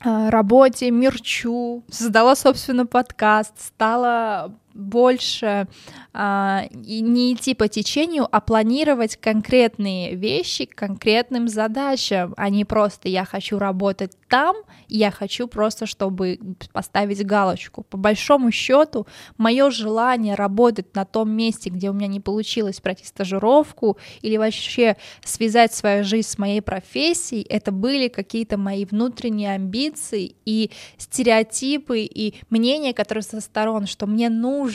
работе, 0.00 0.90
мерчу, 0.90 1.84
создала, 1.90 2.34
собственно, 2.34 2.86
подкаст, 2.86 3.60
стала 3.60 4.54
больше 4.78 5.66
а, 6.14 6.64
не 6.70 7.34
идти 7.34 7.54
по 7.54 7.68
течению, 7.68 8.28
а 8.30 8.40
планировать 8.40 9.16
конкретные 9.16 10.14
вещи 10.14 10.64
к 10.64 10.74
конкретным 10.74 11.48
задачам, 11.48 12.32
а 12.36 12.48
не 12.48 12.64
просто 12.64 13.08
я 13.08 13.24
хочу 13.24 13.58
работать 13.58 14.12
там, 14.28 14.56
я 14.88 15.10
хочу 15.10 15.48
просто, 15.48 15.86
чтобы 15.86 16.38
поставить 16.72 17.24
галочку. 17.26 17.82
По 17.82 17.96
большому 17.96 18.52
счету, 18.52 19.06
мое 19.36 19.70
желание 19.70 20.34
работать 20.34 20.94
на 20.94 21.04
том 21.04 21.30
месте, 21.30 21.70
где 21.70 21.90
у 21.90 21.92
меня 21.92 22.06
не 22.06 22.20
получилось 22.20 22.80
пройти 22.80 23.04
стажировку 23.04 23.98
или 24.22 24.36
вообще 24.36 24.96
связать 25.24 25.74
свою 25.74 26.04
жизнь 26.04 26.28
с 26.28 26.38
моей 26.38 26.60
профессией, 26.62 27.42
это 27.42 27.72
были 27.72 28.08
какие-то 28.08 28.58
мои 28.58 28.84
внутренние 28.84 29.54
амбиции 29.54 30.36
и 30.44 30.70
стереотипы 30.98 32.00
и 32.00 32.34
мнения, 32.48 32.94
которые 32.94 33.22
со 33.22 33.40
сторон, 33.40 33.86
что 33.86 34.06
мне 34.06 34.28
нужно 34.28 34.67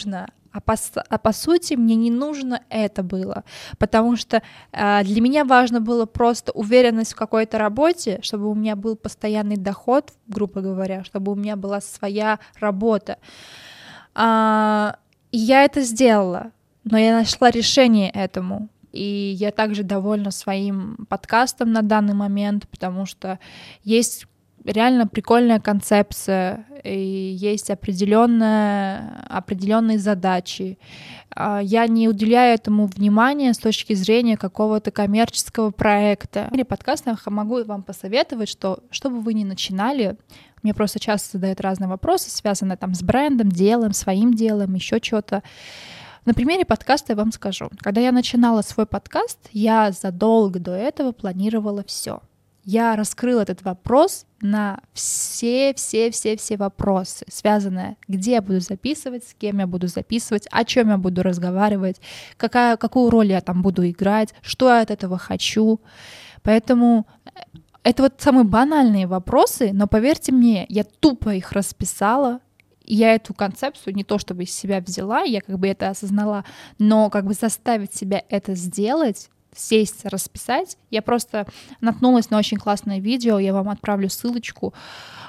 а 0.53 0.61
по, 0.61 0.75
а 1.09 1.17
по 1.17 1.33
сути 1.33 1.73
мне 1.73 1.95
не 1.95 2.11
нужно 2.11 2.61
это 2.69 3.01
было, 3.01 3.43
потому 3.79 4.15
что 4.15 4.43
э, 4.71 5.03
для 5.03 5.19
меня 5.19 5.45
важно 5.45 5.81
было 5.81 6.05
просто 6.05 6.51
уверенность 6.51 7.13
в 7.13 7.15
какой-то 7.15 7.57
работе, 7.57 8.19
чтобы 8.21 8.49
у 8.49 8.53
меня 8.53 8.75
был 8.75 8.95
постоянный 8.95 9.57
доход, 9.57 10.13
грубо 10.27 10.61
говоря, 10.61 11.03
чтобы 11.03 11.31
у 11.31 11.35
меня 11.35 11.55
была 11.55 11.81
своя 11.81 12.39
работа. 12.59 13.17
А, 14.13 14.97
и 15.31 15.39
я 15.39 15.63
это 15.63 15.81
сделала, 15.81 16.51
но 16.83 16.99
я 16.99 17.17
нашла 17.17 17.49
решение 17.49 18.11
этому. 18.11 18.69
И 18.91 19.33
я 19.35 19.51
также 19.51 19.81
довольна 19.81 20.29
своим 20.29 21.07
подкастом 21.09 21.71
на 21.71 21.81
данный 21.81 22.13
момент, 22.13 22.67
потому 22.69 23.07
что 23.07 23.39
есть 23.83 24.27
реально 24.65 25.07
прикольная 25.07 25.59
концепция, 25.59 26.65
и 26.83 26.97
есть 26.97 27.69
определенная, 27.69 29.25
определенные 29.29 29.99
задачи. 29.99 30.77
А, 31.35 31.61
я 31.61 31.87
не 31.87 32.07
уделяю 32.07 32.55
этому 32.55 32.87
внимания 32.87 33.53
с 33.53 33.57
точки 33.57 33.93
зрения 33.93 34.37
какого-то 34.37 34.91
коммерческого 34.91 35.71
проекта. 35.71 36.49
Или 36.51 36.63
подкастах 36.63 37.25
могу 37.27 37.63
вам 37.63 37.83
посоветовать, 37.83 38.49
что 38.49 38.79
чтобы 38.89 39.19
вы 39.21 39.33
не 39.33 39.45
начинали, 39.45 40.17
мне 40.61 40.73
просто 40.73 40.99
часто 40.99 41.37
задают 41.37 41.61
разные 41.61 41.89
вопросы, 41.89 42.29
связанные 42.31 42.77
там 42.77 42.93
с 42.93 43.03
брендом, 43.03 43.49
делом, 43.49 43.93
своим 43.93 44.33
делом, 44.33 44.73
еще 44.75 44.99
что-то. 45.01 45.43
На 46.25 46.33
примере 46.33 46.63
подкаста 46.63 47.11
я 47.11 47.17
вам 47.17 47.33
скажу. 47.33 47.69
Когда 47.79 47.99
я 47.99 48.13
начинала 48.13 48.61
свой 48.61 48.85
подкаст, 48.85 49.39
я 49.51 49.91
задолго 49.91 50.59
до 50.59 50.71
этого 50.71 51.11
планировала 51.11 51.83
все. 51.85 52.21
Я 52.65 52.95
раскрыла 52.95 53.41
этот 53.41 53.61
вопрос 53.63 54.25
на 54.39 54.79
все-все-все-все 54.93 56.55
вопросы, 56.55 57.25
связанные, 57.29 57.97
где 58.07 58.33
я 58.33 58.41
буду 58.41 58.61
записывать, 58.61 59.27
с 59.27 59.33
кем 59.33 59.59
я 59.59 59.67
буду 59.67 59.87
записывать, 59.87 60.47
о 60.49 60.63
чем 60.63 60.89
я 60.89 60.97
буду 60.97 61.23
разговаривать, 61.23 61.99
какая, 62.37 62.77
какую 62.77 63.09
роль 63.09 63.31
я 63.31 63.41
там 63.41 63.61
буду 63.61 63.87
играть, 63.89 64.33
что 64.41 64.69
я 64.69 64.81
от 64.81 64.91
этого 64.91 65.17
хочу. 65.17 65.81
Поэтому 66.41 67.05
э, 67.25 67.41
это 67.83 68.03
вот 68.03 68.13
самые 68.19 68.45
банальные 68.45 69.07
вопросы, 69.07 69.71
но 69.73 69.87
поверьте 69.87 70.31
мне, 70.31 70.65
я 70.69 70.85
тупо 70.85 71.35
их 71.35 71.51
расписала, 71.51 72.39
я 72.85 73.13
эту 73.13 73.33
концепцию 73.33 73.93
не 73.93 74.05
то 74.05 74.19
чтобы 74.19 74.43
из 74.43 74.55
себя 74.55 74.79
взяла, 74.79 75.21
я 75.21 75.41
как 75.41 75.59
бы 75.59 75.67
это 75.67 75.89
осознала, 75.89 76.45
но 76.79 77.09
как 77.09 77.25
бы 77.25 77.33
заставить 77.33 77.93
себя 77.93 78.23
это 78.29 78.55
сделать, 78.55 79.29
сесть, 79.55 80.05
расписать. 80.05 80.77
Я 80.89 81.01
просто 81.01 81.47
наткнулась 81.81 82.29
на 82.29 82.37
очень 82.37 82.57
классное 82.57 82.99
видео, 82.99 83.39
я 83.39 83.53
вам 83.53 83.69
отправлю 83.69 84.09
ссылочку. 84.09 84.73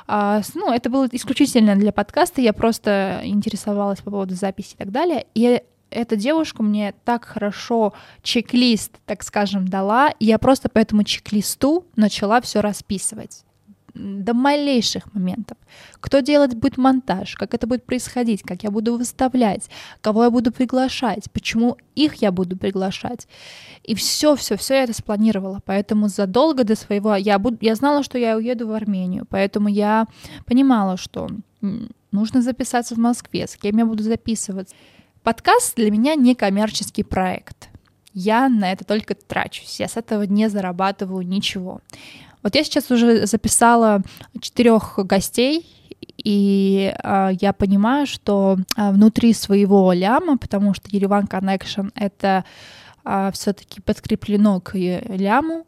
А, 0.07 0.43
ну, 0.55 0.73
это 0.73 0.91
было 0.91 1.09
исключительно 1.11 1.77
для 1.77 1.93
подкаста, 1.93 2.41
я 2.41 2.53
просто 2.53 3.21
интересовалась 3.25 4.01
по 4.01 4.11
поводу 4.11 4.35
записи 4.35 4.75
и 4.75 4.77
так 4.77 4.91
далее. 4.91 5.27
И 5.35 5.63
эта 5.91 6.17
девушка 6.17 6.63
мне 6.63 6.95
так 7.05 7.25
хорошо 7.25 7.95
чек-лист, 8.23 8.99
так 9.07 9.23
скажем, 9.23 9.69
дала, 9.69 10.11
и 10.19 10.27
я 10.27 10.39
просто 10.39 10.69
по 10.69 10.79
этому 10.79 11.05
чек-листу 11.05 11.87
начала 11.97 12.41
все 12.41 12.61
расписывать 12.61 13.45
до 13.94 14.35
малейших 14.35 15.12
моментов. 15.14 15.57
Кто 16.00 16.20
делать 16.20 16.54
будет 16.54 16.76
монтаж, 16.76 17.35
как 17.37 17.54
это 17.54 17.66
будет 17.66 17.85
происходить, 17.85 18.42
как 18.42 18.62
я 18.62 18.70
буду 18.70 18.96
выставлять, 18.96 19.70
кого 20.00 20.24
я 20.24 20.30
буду 20.30 20.52
приглашать, 20.52 21.30
почему 21.33 21.76
их 21.94 22.14
я 22.16 22.33
буду 22.33 22.57
приглашать. 22.57 23.28
И 23.83 23.94
все, 23.94 24.35
все, 24.35 24.57
все 24.57 24.74
я 24.74 24.83
это 24.85 24.92
спланировала. 24.92 25.61
Поэтому 25.64 26.09
задолго 26.09 26.64
до 26.64 26.76
своего 26.76 27.14
я, 27.14 27.38
буду, 27.38 27.59
я 27.61 27.74
знала, 27.74 28.02
что 28.02 28.18
я 28.18 28.37
уеду 28.37 28.66
в 28.66 28.72
Армению, 28.72 29.26
поэтому 29.28 29.68
я 29.68 30.07
понимала, 30.46 30.96
что 30.96 31.28
нужно 32.11 32.42
записаться 32.42 32.94
в 32.94 32.98
Москве, 32.98 33.46
с 33.46 33.57
кем 33.57 33.78
я 33.78 33.87
буду 33.87 34.02
записываться. 34.02 34.74
Подкаст 35.22 35.76
для 35.76 35.90
меня 35.90 36.16
не 36.16 36.35
коммерческий 36.35 37.02
проект. 37.02 37.68
Я 38.12 38.48
на 38.48 38.70
это 38.70 38.85
только 38.85 39.14
трачусь, 39.14 39.80
я 39.80 39.88
с 39.88 39.96
этого 39.96 40.22
не 40.22 40.48
зарабатываю 40.48 41.26
ничего. 41.26 41.80
Вот 42.44 42.54
я 42.54 42.62
сейчас 42.62 42.90
уже 42.90 43.26
записала 43.26 44.02
четырех 44.38 44.98
гостей, 44.98 45.66
и 46.22 46.94
э, 47.02 47.30
я 47.40 47.54
понимаю, 47.54 48.07
что 48.07 48.59
э, 48.76 48.90
внутри 48.90 49.33
своего 49.33 49.90
ляма, 49.94 50.37
потому 50.37 50.74
что 50.74 50.88
Ереван 50.90 51.24
Connection 51.24 51.90
это 51.94 52.44
э, 53.02 53.30
все-таки 53.33 53.80
подкреплено 53.80 54.61
к 54.61 54.74
ляму, 54.74 55.66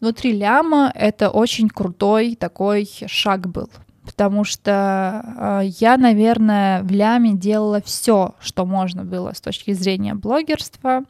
внутри 0.00 0.32
ляма 0.32 0.90
это 0.94 1.28
очень 1.28 1.68
крутой 1.68 2.34
такой 2.34 2.88
шаг 3.06 3.48
был. 3.48 3.68
Потому 4.06 4.44
что 4.44 5.60
э, 5.62 5.66
я, 5.80 5.98
наверное, 5.98 6.82
в 6.82 6.90
ляме 6.90 7.34
делала 7.34 7.82
все, 7.82 8.36
что 8.40 8.64
можно 8.64 9.04
было 9.04 9.34
с 9.34 9.42
точки 9.42 9.74
зрения 9.74 10.14
блогерства, 10.14 11.02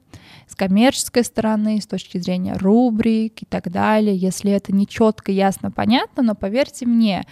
с 0.47 0.55
коммерческой 0.55 1.25
стороны, 1.25 1.81
с 1.81 1.87
точки 1.87 2.19
зрения 2.19 2.57
рубрик 2.57 3.43
и 3.43 3.47
так 3.47 3.71
далее, 3.71 4.17
если 4.17 4.53
это 4.53 4.73
не 4.73 4.87
четко, 4.87 5.33
ясно, 5.33 5.71
понятно, 5.71 6.23
но 6.23 6.35
поверьте 6.35 6.87
мне, 6.87 7.25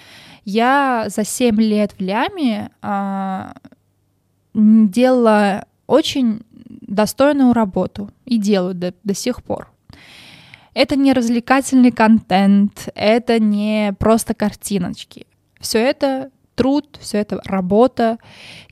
я 0.45 1.07
за 1.09 1.25
7 1.25 1.61
лет 1.61 1.95
в 1.97 2.01
Ляме 2.01 2.71
а, 2.83 3.55
делала 4.53 5.67
очень 5.87 6.43
достойную 6.55 7.53
работу 7.53 8.11
и 8.25 8.39
делаю 8.39 8.75
до, 8.75 8.95
до 9.05 9.15
сих 9.15 9.43
пор. 9.43 9.71
Это 10.75 10.97
не 10.97 11.13
развлекательный 11.13 11.93
контент, 11.93 12.89
это 12.95 13.39
не 13.39 13.95
просто 13.99 14.35
картиночки. 14.35 15.27
Все 15.61 15.79
это 15.79 16.31
труд, 16.55 16.99
все 17.01 17.19
это 17.19 17.41
работа. 17.45 18.19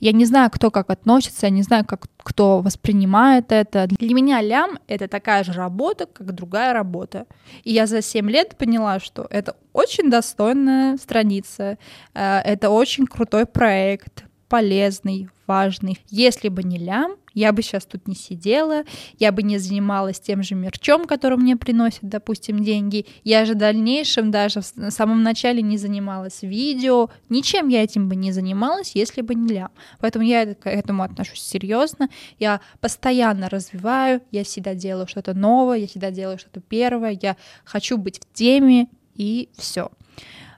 Я 0.01 0.13
не 0.13 0.25
знаю, 0.25 0.51
кто 0.51 0.71
как 0.71 0.91
относится, 0.91 1.47
я 1.47 1.51
не 1.51 1.63
знаю, 1.63 1.85
как 1.85 2.07
кто 2.23 2.61
воспринимает 2.61 3.51
это. 3.53 3.87
Для 3.89 4.15
меня 4.15 4.41
лям— 4.41 4.79
это 4.87 5.09
такая 5.09 5.45
же 5.45 5.53
работа, 5.53 6.07
как 6.07 6.33
другая 6.33 6.73
работа. 6.73 7.27
И 7.65 7.73
я 7.73 7.87
за 7.87 8.01
7 8.01 8.31
лет 8.31 8.57
поняла, 8.57 9.01
что 9.01 9.27
это 9.31 9.57
очень 9.73 10.11
достойная 10.11 10.97
страница, 10.97 11.79
э, 12.15 12.39
это 12.39 12.71
очень 12.71 13.07
крутой 13.07 13.47
проект, 13.47 14.25
полезный, 14.53 15.31
важный. 15.47 15.99
Если 16.11 16.51
бы 16.51 16.63
не 16.63 16.77
лям, 16.77 17.17
я 17.33 17.55
бы 17.55 17.63
сейчас 17.63 17.87
тут 17.87 18.07
не 18.07 18.15
сидела, 18.15 18.83
я 19.19 19.33
бы 19.33 19.43
не 19.43 19.57
занималась 19.57 20.21
тем 20.21 20.43
же 20.43 20.55
мерчом, 20.55 21.07
который 21.07 21.39
мне 21.39 21.57
приносит, 21.57 22.03
допустим, 22.03 22.63
деньги. 22.63 23.07
Я 23.25 23.47
же 23.47 23.55
в 23.55 23.57
дальнейшем 23.57 24.31
даже 24.31 24.61
в 24.61 24.91
самом 24.91 25.23
начале 25.23 25.63
не 25.63 25.79
занималась 25.79 26.43
видео, 26.43 27.09
ничем 27.31 27.69
я 27.69 27.83
этим 27.83 28.11
бы 28.11 28.15
не 28.15 28.31
занималась, 28.31 28.93
если 28.95 29.23
бы 29.23 29.35
не 29.35 29.55
лям. 29.55 29.71
Поэтому 30.01 30.23
я 30.23 30.55
к 30.55 30.69
этому 30.69 31.03
отношусь 31.03 31.41
серьезно. 31.41 32.11
Я 32.39 32.61
постоянно 32.83 33.49
развиваю, 33.49 34.21
я 34.33 34.45
всегда 34.45 34.75
делаю 34.75 35.07
что-то 35.07 35.33
новое, 35.33 35.79
я 35.79 35.87
всегда 35.87 36.11
делаю 36.11 36.39
что-то 36.39 36.61
первое, 36.61 37.19
я 37.23 37.39
хочу 37.65 37.97
быть 37.97 38.21
в 38.21 38.31
теме 38.35 38.89
и 39.15 39.49
все. 39.57 39.91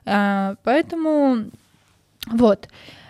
А, 0.05 0.55
поэтому 0.65 1.45
вот. 2.27 2.67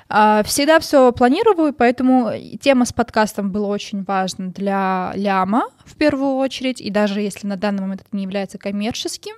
А, 0.08 0.44
всегда 0.44 0.80
все 0.80 1.12
планирую, 1.12 1.74
поэтому 1.74 2.32
тема 2.62 2.86
с 2.86 2.94
подкастом 2.94 3.52
была 3.52 3.68
очень 3.70 4.04
важна 4.04 4.48
для 4.48 5.12
Ляма 5.16 5.70
в 5.84 5.96
первую 5.96 6.36
очередь, 6.36 6.80
и 6.80 6.92
даже 6.92 7.22
если 7.22 7.48
на 7.48 7.58
данный 7.58 7.82
момент 7.82 8.02
это 8.02 8.16
не 8.16 8.24
является 8.24 8.60
коммерческим, 8.60 9.36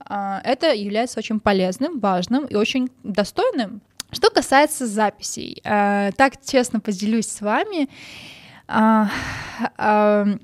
а, 0.00 0.40
это 0.44 0.74
является 0.74 1.18
очень 1.18 1.40
полезным, 1.40 1.98
важным 1.98 2.44
и 2.44 2.54
очень 2.54 2.90
достойным. 3.02 3.80
Что 4.10 4.28
касается 4.28 4.86
записей, 4.86 5.62
а, 5.64 6.10
так 6.12 6.34
честно 6.44 6.80
поделюсь 6.80 7.28
с 7.28 7.40
вами, 7.40 7.88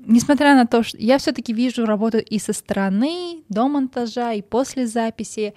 несмотря 0.05 0.53
на 0.53 0.67
то, 0.67 0.83
что 0.83 0.97
я 0.97 1.17
все-таки 1.17 1.51
вижу 1.51 1.85
работу 1.85 2.19
и 2.19 2.37
со 2.37 2.53
стороны, 2.53 3.43
до 3.49 3.67
монтажа, 3.67 4.33
и 4.33 4.43
после 4.43 4.85
записи, 4.85 5.55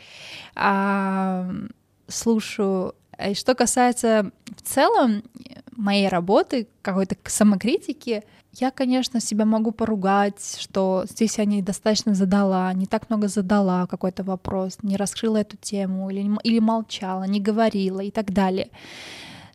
слушаю 2.09 2.95
и 3.23 3.33
э, 3.33 3.35
что 3.35 3.55
касается 3.55 4.31
в 4.57 4.63
целом 4.63 5.23
моей 5.77 6.09
работы, 6.09 6.69
какой-то 6.83 7.17
самокритики, 7.25 8.23
я, 8.55 8.71
конечно, 8.71 9.21
себя 9.21 9.47
могу 9.47 9.73
поругать, 9.73 10.59
что 10.61 11.05
здесь 11.09 11.39
я 11.39 11.47
недостаточно 11.47 12.15
задала, 12.15 12.73
не 12.75 12.87
так 12.87 13.09
много 13.09 13.29
задала 13.29 13.87
какой-то 13.87 14.25
вопрос, 14.25 14.79
не 14.83 14.97
раскрыла 14.97 15.39
эту 15.39 15.57
тему 15.57 16.11
или, 16.11 16.29
или 16.43 16.59
молчала, 16.59 17.25
не 17.25 17.41
говорила 17.41 18.01
и 18.01 18.11
так 18.11 18.33
далее. 18.33 18.69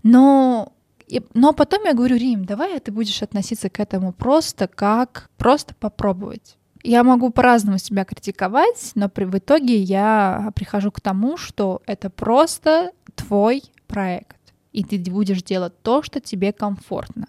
Но, 0.02 0.74
и, 1.08 1.22
но 1.36 1.54
потом 1.54 1.84
я 1.86 1.94
говорю, 1.94 2.16
Рим, 2.16 2.46
давай 2.46 2.80
ты 2.80 2.92
будешь 2.92 3.22
относиться 3.22 3.70
к 3.70 3.80
этому 3.80 4.14
просто 4.14 4.68
как 4.68 5.30
просто 5.38 5.76
попробовать. 5.76 6.58
Я 6.84 7.04
могу 7.04 7.30
по-разному 7.32 7.78
себя 7.78 8.06
критиковать, 8.06 8.92
но 8.96 9.10
при, 9.10 9.26
в 9.26 9.38
итоге 9.38 9.78
я 9.78 10.52
прихожу 10.56 10.92
к 10.92 11.02
тому, 11.02 11.38
что 11.38 11.82
это 11.86 12.10
просто 12.10 12.92
твой 13.18 13.64
проект, 13.88 14.38
и 14.72 14.84
ты 14.84 14.98
будешь 15.12 15.44
делать 15.44 15.74
то, 15.82 16.02
что 16.04 16.22
тебе 16.22 16.54
комфортно. 16.54 17.28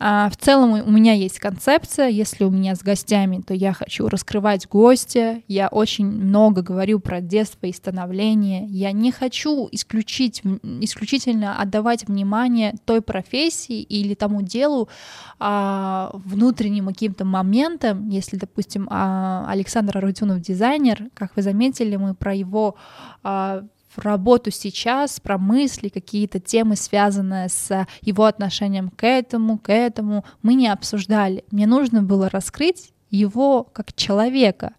А 0.00 0.30
в 0.30 0.36
целом 0.36 0.74
у 0.74 0.90
меня 0.90 1.12
есть 1.12 1.40
концепция, 1.40 2.06
если 2.06 2.44
у 2.44 2.50
меня 2.50 2.76
с 2.76 2.82
гостями, 2.82 3.42
то 3.44 3.52
я 3.52 3.72
хочу 3.72 4.08
раскрывать 4.08 4.68
гостя, 4.68 5.42
я 5.48 5.66
очень 5.68 6.06
много 6.06 6.62
говорю 6.62 7.00
про 7.00 7.20
детство 7.20 7.66
и 7.66 7.72
становление, 7.72 8.66
я 8.66 8.92
не 8.92 9.10
хочу 9.10 9.68
исключить, 9.72 10.42
исключительно 10.62 11.60
отдавать 11.60 12.06
внимание 12.06 12.74
той 12.84 13.02
профессии 13.02 13.82
или 13.82 14.14
тому 14.14 14.42
делу 14.42 14.88
а, 15.40 16.12
внутренним 16.14 16.86
каким-то 16.86 17.24
моментам, 17.24 18.08
если, 18.08 18.36
допустим, 18.36 18.86
а, 18.90 19.46
Александр 19.48 19.98
Арутюнов 19.98 20.40
дизайнер, 20.40 21.06
как 21.14 21.34
вы 21.34 21.42
заметили, 21.42 21.96
мы 21.96 22.14
про 22.14 22.32
его 22.34 22.76
а, 23.24 23.64
работу 24.00 24.50
сейчас, 24.50 25.20
про 25.20 25.38
мысли, 25.38 25.88
какие-то 25.88 26.40
темы, 26.40 26.76
связанные 26.76 27.48
с 27.48 27.86
его 28.02 28.24
отношением 28.24 28.90
к 28.90 29.06
этому, 29.06 29.58
к 29.58 29.72
этому, 29.72 30.24
мы 30.42 30.54
не 30.54 30.68
обсуждали. 30.68 31.44
Мне 31.50 31.66
нужно 31.66 32.02
было 32.02 32.28
раскрыть 32.28 32.92
его 33.10 33.64
как 33.64 33.92
человека. 33.94 34.74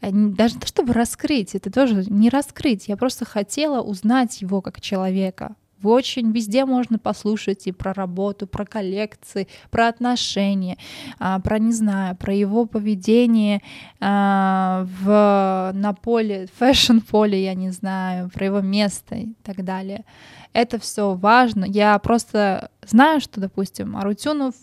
Э, 0.00 0.10
даже 0.12 0.58
то, 0.58 0.66
чтобы 0.66 0.92
раскрыть, 0.92 1.54
это 1.54 1.70
тоже 1.70 2.04
не 2.08 2.28
раскрыть. 2.28 2.88
Я 2.88 2.96
просто 2.96 3.24
хотела 3.24 3.80
узнать 3.80 4.40
его 4.40 4.60
как 4.60 4.80
человека. 4.80 5.54
В 5.80 5.88
очень 5.88 6.30
везде 6.32 6.64
можно 6.66 6.98
послушать 6.98 7.66
и 7.66 7.72
про 7.72 7.94
работу, 7.94 8.46
про 8.46 8.66
коллекции, 8.66 9.48
про 9.70 9.88
отношения, 9.88 10.76
а, 11.18 11.40
про, 11.40 11.58
не 11.58 11.72
знаю, 11.72 12.16
про 12.16 12.34
его 12.34 12.66
поведение 12.66 13.62
а, 13.98 14.86
в, 15.00 15.72
на 15.74 15.92
поле, 15.94 16.48
фэшн-поле, 16.58 17.42
я 17.42 17.54
не 17.54 17.70
знаю, 17.70 18.30
про 18.30 18.46
его 18.46 18.60
место 18.60 19.14
и 19.14 19.28
так 19.42 19.64
далее. 19.64 20.04
Это 20.52 20.78
все 20.78 21.14
важно. 21.14 21.64
Я 21.64 21.98
просто 21.98 22.70
знаю, 22.82 23.20
что, 23.20 23.40
допустим, 23.40 23.96
Арутюнов 23.96 24.54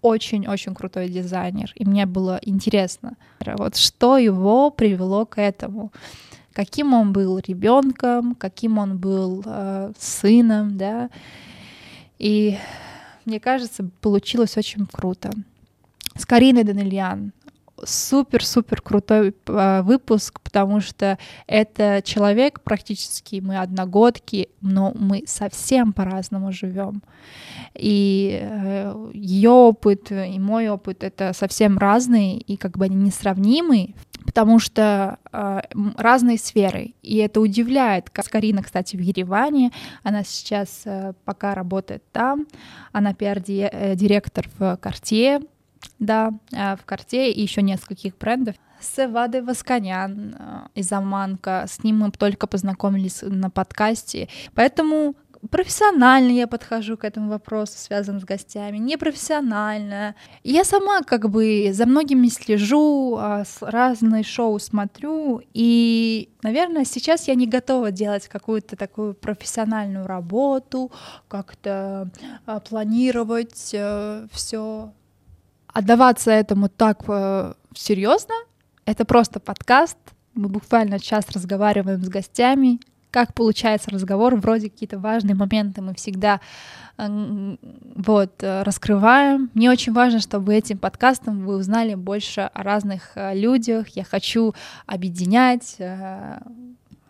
очень-очень 0.00 0.74
крутой 0.74 1.08
дизайнер, 1.08 1.72
и 1.76 1.84
мне 1.84 2.06
было 2.06 2.40
интересно, 2.42 3.16
вот 3.44 3.76
что 3.76 4.18
его 4.18 4.70
привело 4.70 5.26
к 5.26 5.40
этому, 5.40 5.92
каким 6.52 6.94
он 6.94 7.12
был 7.12 7.38
ребенком, 7.38 8.34
каким 8.34 8.78
он 8.78 8.98
был 8.98 9.42
э, 9.44 9.92
сыном, 9.98 10.76
да, 10.76 11.10
и 12.18 12.58
мне 13.24 13.40
кажется, 13.40 13.88
получилось 14.00 14.56
очень 14.56 14.86
круто. 14.86 15.30
С 16.16 16.26
Кариной 16.26 16.64
Данильян 16.64 17.32
супер-супер 17.84 18.80
крутой 18.80 19.34
э, 19.46 19.82
выпуск, 19.82 20.40
потому 20.40 20.80
что 20.80 21.18
это 21.46 22.00
человек 22.04 22.60
практически 22.60 23.40
мы 23.40 23.58
одногодки, 23.58 24.48
но 24.60 24.92
мы 24.94 25.24
совсем 25.26 25.92
по-разному 25.92 26.52
живем. 26.52 27.02
И 27.74 28.38
э, 28.40 29.10
ее 29.14 29.50
опыт 29.50 30.12
и 30.12 30.38
мой 30.38 30.68
опыт 30.68 31.02
это 31.02 31.32
совсем 31.32 31.78
разные, 31.78 32.38
и 32.38 32.56
как 32.56 32.78
бы 32.78 32.84
они 32.84 32.96
несравнимы, 32.96 33.94
потому 34.24 34.58
что 34.58 35.18
э, 35.32 35.60
разные 35.96 36.38
сферы. 36.38 36.94
И 37.02 37.16
это 37.18 37.40
удивляет. 37.40 38.10
Карина, 38.10 38.62
кстати, 38.62 38.96
в 38.96 39.00
Ереване, 39.00 39.72
она 40.02 40.24
сейчас 40.24 40.82
э, 40.84 41.12
пока 41.24 41.54
работает 41.54 42.02
там, 42.12 42.46
она 42.92 43.14
пиар-директор 43.14 44.48
в 44.58 44.76
Карте, 44.76 45.40
да, 45.98 46.32
э, 46.52 46.76
в 46.76 46.84
Карте 46.84 47.30
и 47.30 47.42
еще 47.42 47.62
нескольких 47.62 48.16
брендов. 48.16 48.56
С 48.80 49.06
Вадой 49.06 49.42
Восконян 49.42 50.34
э, 50.38 50.60
из 50.74 50.90
Аманка, 50.92 51.66
с 51.68 51.84
ним 51.84 51.98
мы 52.00 52.10
только 52.10 52.46
познакомились 52.46 53.20
на 53.22 53.50
подкасте, 53.50 54.28
поэтому 54.54 55.14
профессионально 55.50 56.30
я 56.30 56.46
подхожу 56.46 56.96
к 56.96 57.04
этому 57.04 57.30
вопросу, 57.30 57.74
связанным 57.76 58.20
с 58.20 58.24
гостями, 58.24 58.78
непрофессионально. 58.78 60.14
Я 60.44 60.64
сама 60.64 61.02
как 61.02 61.28
бы 61.28 61.70
за 61.72 61.86
многими 61.86 62.28
слежу, 62.28 63.16
а, 63.18 63.44
разные 63.60 64.22
шоу 64.22 64.58
смотрю, 64.58 65.42
и, 65.52 66.30
наверное, 66.42 66.84
сейчас 66.84 67.28
я 67.28 67.34
не 67.34 67.46
готова 67.46 67.90
делать 67.90 68.28
какую-то 68.28 68.76
такую 68.76 69.14
профессиональную 69.14 70.06
работу, 70.06 70.92
как-то 71.28 72.08
а, 72.46 72.60
планировать 72.60 73.70
э, 73.72 74.26
все 74.32 74.92
отдаваться 75.66 76.30
этому 76.30 76.68
так 76.68 77.02
э, 77.08 77.54
серьезно. 77.74 78.34
Это 78.84 79.04
просто 79.04 79.40
подкаст. 79.40 79.98
Мы 80.34 80.48
буквально 80.48 80.98
час 80.98 81.28
разговариваем 81.30 82.02
с 82.02 82.08
гостями. 82.08 82.80
Как 83.12 83.34
получается 83.34 83.90
разговор, 83.90 84.34
вроде 84.36 84.70
какие-то 84.70 84.98
важные 84.98 85.34
моменты 85.34 85.82
мы 85.82 85.92
всегда 85.94 86.40
э, 86.96 87.56
вот, 87.94 88.42
э, 88.42 88.62
раскрываем. 88.62 89.50
Мне 89.52 89.70
очень 89.70 89.92
важно, 89.92 90.18
чтобы 90.18 90.54
этим 90.54 90.78
подкастом 90.78 91.44
вы 91.44 91.56
узнали 91.56 91.94
больше 91.94 92.40
о 92.40 92.62
разных 92.62 93.12
э, 93.14 93.34
людях. 93.34 93.88
Я 93.88 94.04
хочу 94.04 94.54
объединять, 94.86 95.76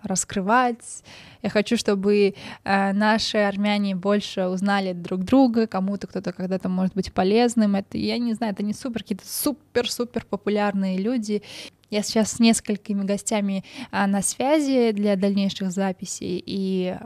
раскрывать. 0.03 1.03
Я 1.43 1.51
хочу, 1.51 1.77
чтобы 1.77 2.35
э, 2.65 2.93
наши 2.93 3.39
армяне 3.39 3.95
больше 3.95 4.47
узнали 4.47 4.93
друг 4.93 5.25
друга, 5.25 5.67
кому-то 5.67 6.07
кто-то 6.07 6.33
когда-то 6.33 6.69
может 6.69 6.95
быть 6.95 7.13
полезным. 7.13 7.75
Это, 7.75 7.99
я 7.99 8.19
не 8.19 8.35
знаю, 8.35 8.53
это 8.53 8.63
не 8.63 8.75
супер, 8.75 9.03
какие-то 9.03 9.27
супер-супер 9.27 10.25
популярные 10.25 10.99
люди. 10.99 11.43
Я 11.91 12.03
сейчас 12.03 12.33
с 12.33 12.41
несколькими 12.41 13.05
гостями 13.05 13.65
а, 13.91 14.07
на 14.07 14.23
связи 14.23 14.93
для 14.93 15.15
дальнейших 15.15 15.71
записей, 15.71 16.43
и, 16.45 16.97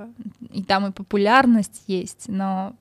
и 0.52 0.62
там 0.62 0.86
и 0.86 0.92
популярность 0.92 1.82
есть, 1.88 2.28
но 2.28 2.76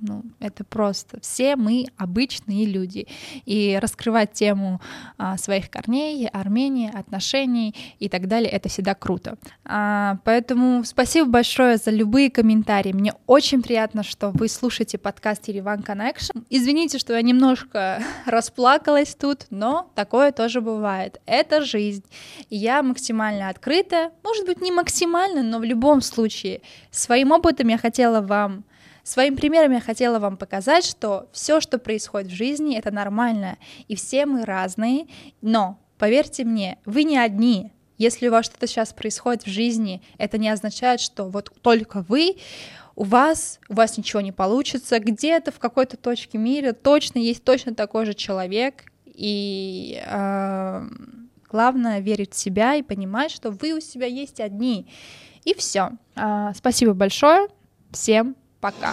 ну, 0.00 0.22
это 0.40 0.64
просто 0.64 1.20
все 1.20 1.56
мы 1.56 1.86
обычные 1.96 2.66
люди. 2.66 3.06
И 3.44 3.78
раскрывать 3.80 4.32
тему 4.32 4.80
а, 5.18 5.36
своих 5.38 5.70
корней, 5.70 6.28
Армении, 6.28 6.90
отношений 6.92 7.74
и 7.98 8.08
так 8.08 8.28
далее, 8.28 8.50
это 8.50 8.68
всегда 8.68 8.94
круто. 8.94 9.38
А, 9.64 10.18
поэтому 10.24 10.84
спасибо 10.84 11.28
большое 11.28 11.78
за 11.78 11.90
любые 11.90 12.30
комментарии. 12.30 12.92
Мне 12.92 13.14
очень 13.26 13.62
приятно, 13.62 14.02
что 14.02 14.30
вы 14.30 14.48
слушаете 14.48 14.98
подкаст 14.98 15.48
Ереван 15.48 15.80
Connection. 15.80 16.44
Извините, 16.50 16.98
что 16.98 17.14
я 17.14 17.22
немножко 17.22 18.02
расплакалась 18.26 19.14
тут, 19.14 19.46
но 19.50 19.90
такое 19.94 20.32
тоже 20.32 20.60
бывает. 20.60 21.20
Это 21.26 21.62
жизнь. 21.62 22.04
Я 22.50 22.82
максимально 22.82 23.48
открыта. 23.48 24.10
Может 24.22 24.46
быть, 24.46 24.60
не 24.60 24.72
максимально, 24.72 25.42
но 25.42 25.58
в 25.58 25.64
любом 25.64 26.02
случае. 26.02 26.60
Своим 26.90 27.32
опытом 27.32 27.68
я 27.68 27.78
хотела 27.78 28.20
вам 28.20 28.64
Своим 29.06 29.36
примером 29.36 29.70
я 29.70 29.78
хотела 29.78 30.18
вам 30.18 30.36
показать, 30.36 30.84
что 30.84 31.28
все, 31.30 31.60
что 31.60 31.78
происходит 31.78 32.28
в 32.28 32.34
жизни, 32.34 32.76
это 32.76 32.90
нормально, 32.90 33.56
и 33.86 33.94
все 33.94 34.26
мы 34.26 34.44
разные, 34.44 35.06
но 35.40 35.78
поверьте 35.96 36.42
мне, 36.42 36.78
вы 36.84 37.04
не 37.04 37.16
одни. 37.16 37.70
Если 37.98 38.26
у 38.26 38.32
вас 38.32 38.46
что-то 38.46 38.66
сейчас 38.66 38.92
происходит 38.92 39.44
в 39.44 39.48
жизни, 39.48 40.02
это 40.18 40.38
не 40.38 40.48
означает, 40.48 41.00
что 41.00 41.26
вот 41.26 41.52
только 41.62 42.04
вы, 42.08 42.38
у 42.96 43.04
вас, 43.04 43.60
у 43.68 43.74
вас 43.74 43.96
ничего 43.96 44.20
не 44.22 44.32
получится, 44.32 44.98
где-то 44.98 45.52
в 45.52 45.60
какой-то 45.60 45.96
точке 45.96 46.36
мира 46.36 46.72
точно 46.72 47.20
есть 47.20 47.44
точно 47.44 47.76
такой 47.76 48.06
же 48.06 48.14
человек, 48.14 48.86
и 49.04 50.02
э, 50.04 50.82
главное 51.48 52.00
верить 52.00 52.34
в 52.34 52.36
себя 52.36 52.74
и 52.74 52.82
понимать, 52.82 53.30
что 53.30 53.52
вы 53.52 53.72
у 53.74 53.80
себя 53.80 54.06
есть 54.06 54.40
одни. 54.40 54.88
И 55.44 55.54
все. 55.54 55.92
Э, 56.16 56.50
спасибо 56.56 56.92
большое. 56.92 57.46
Всем 57.92 58.34
Пока. 58.66 58.92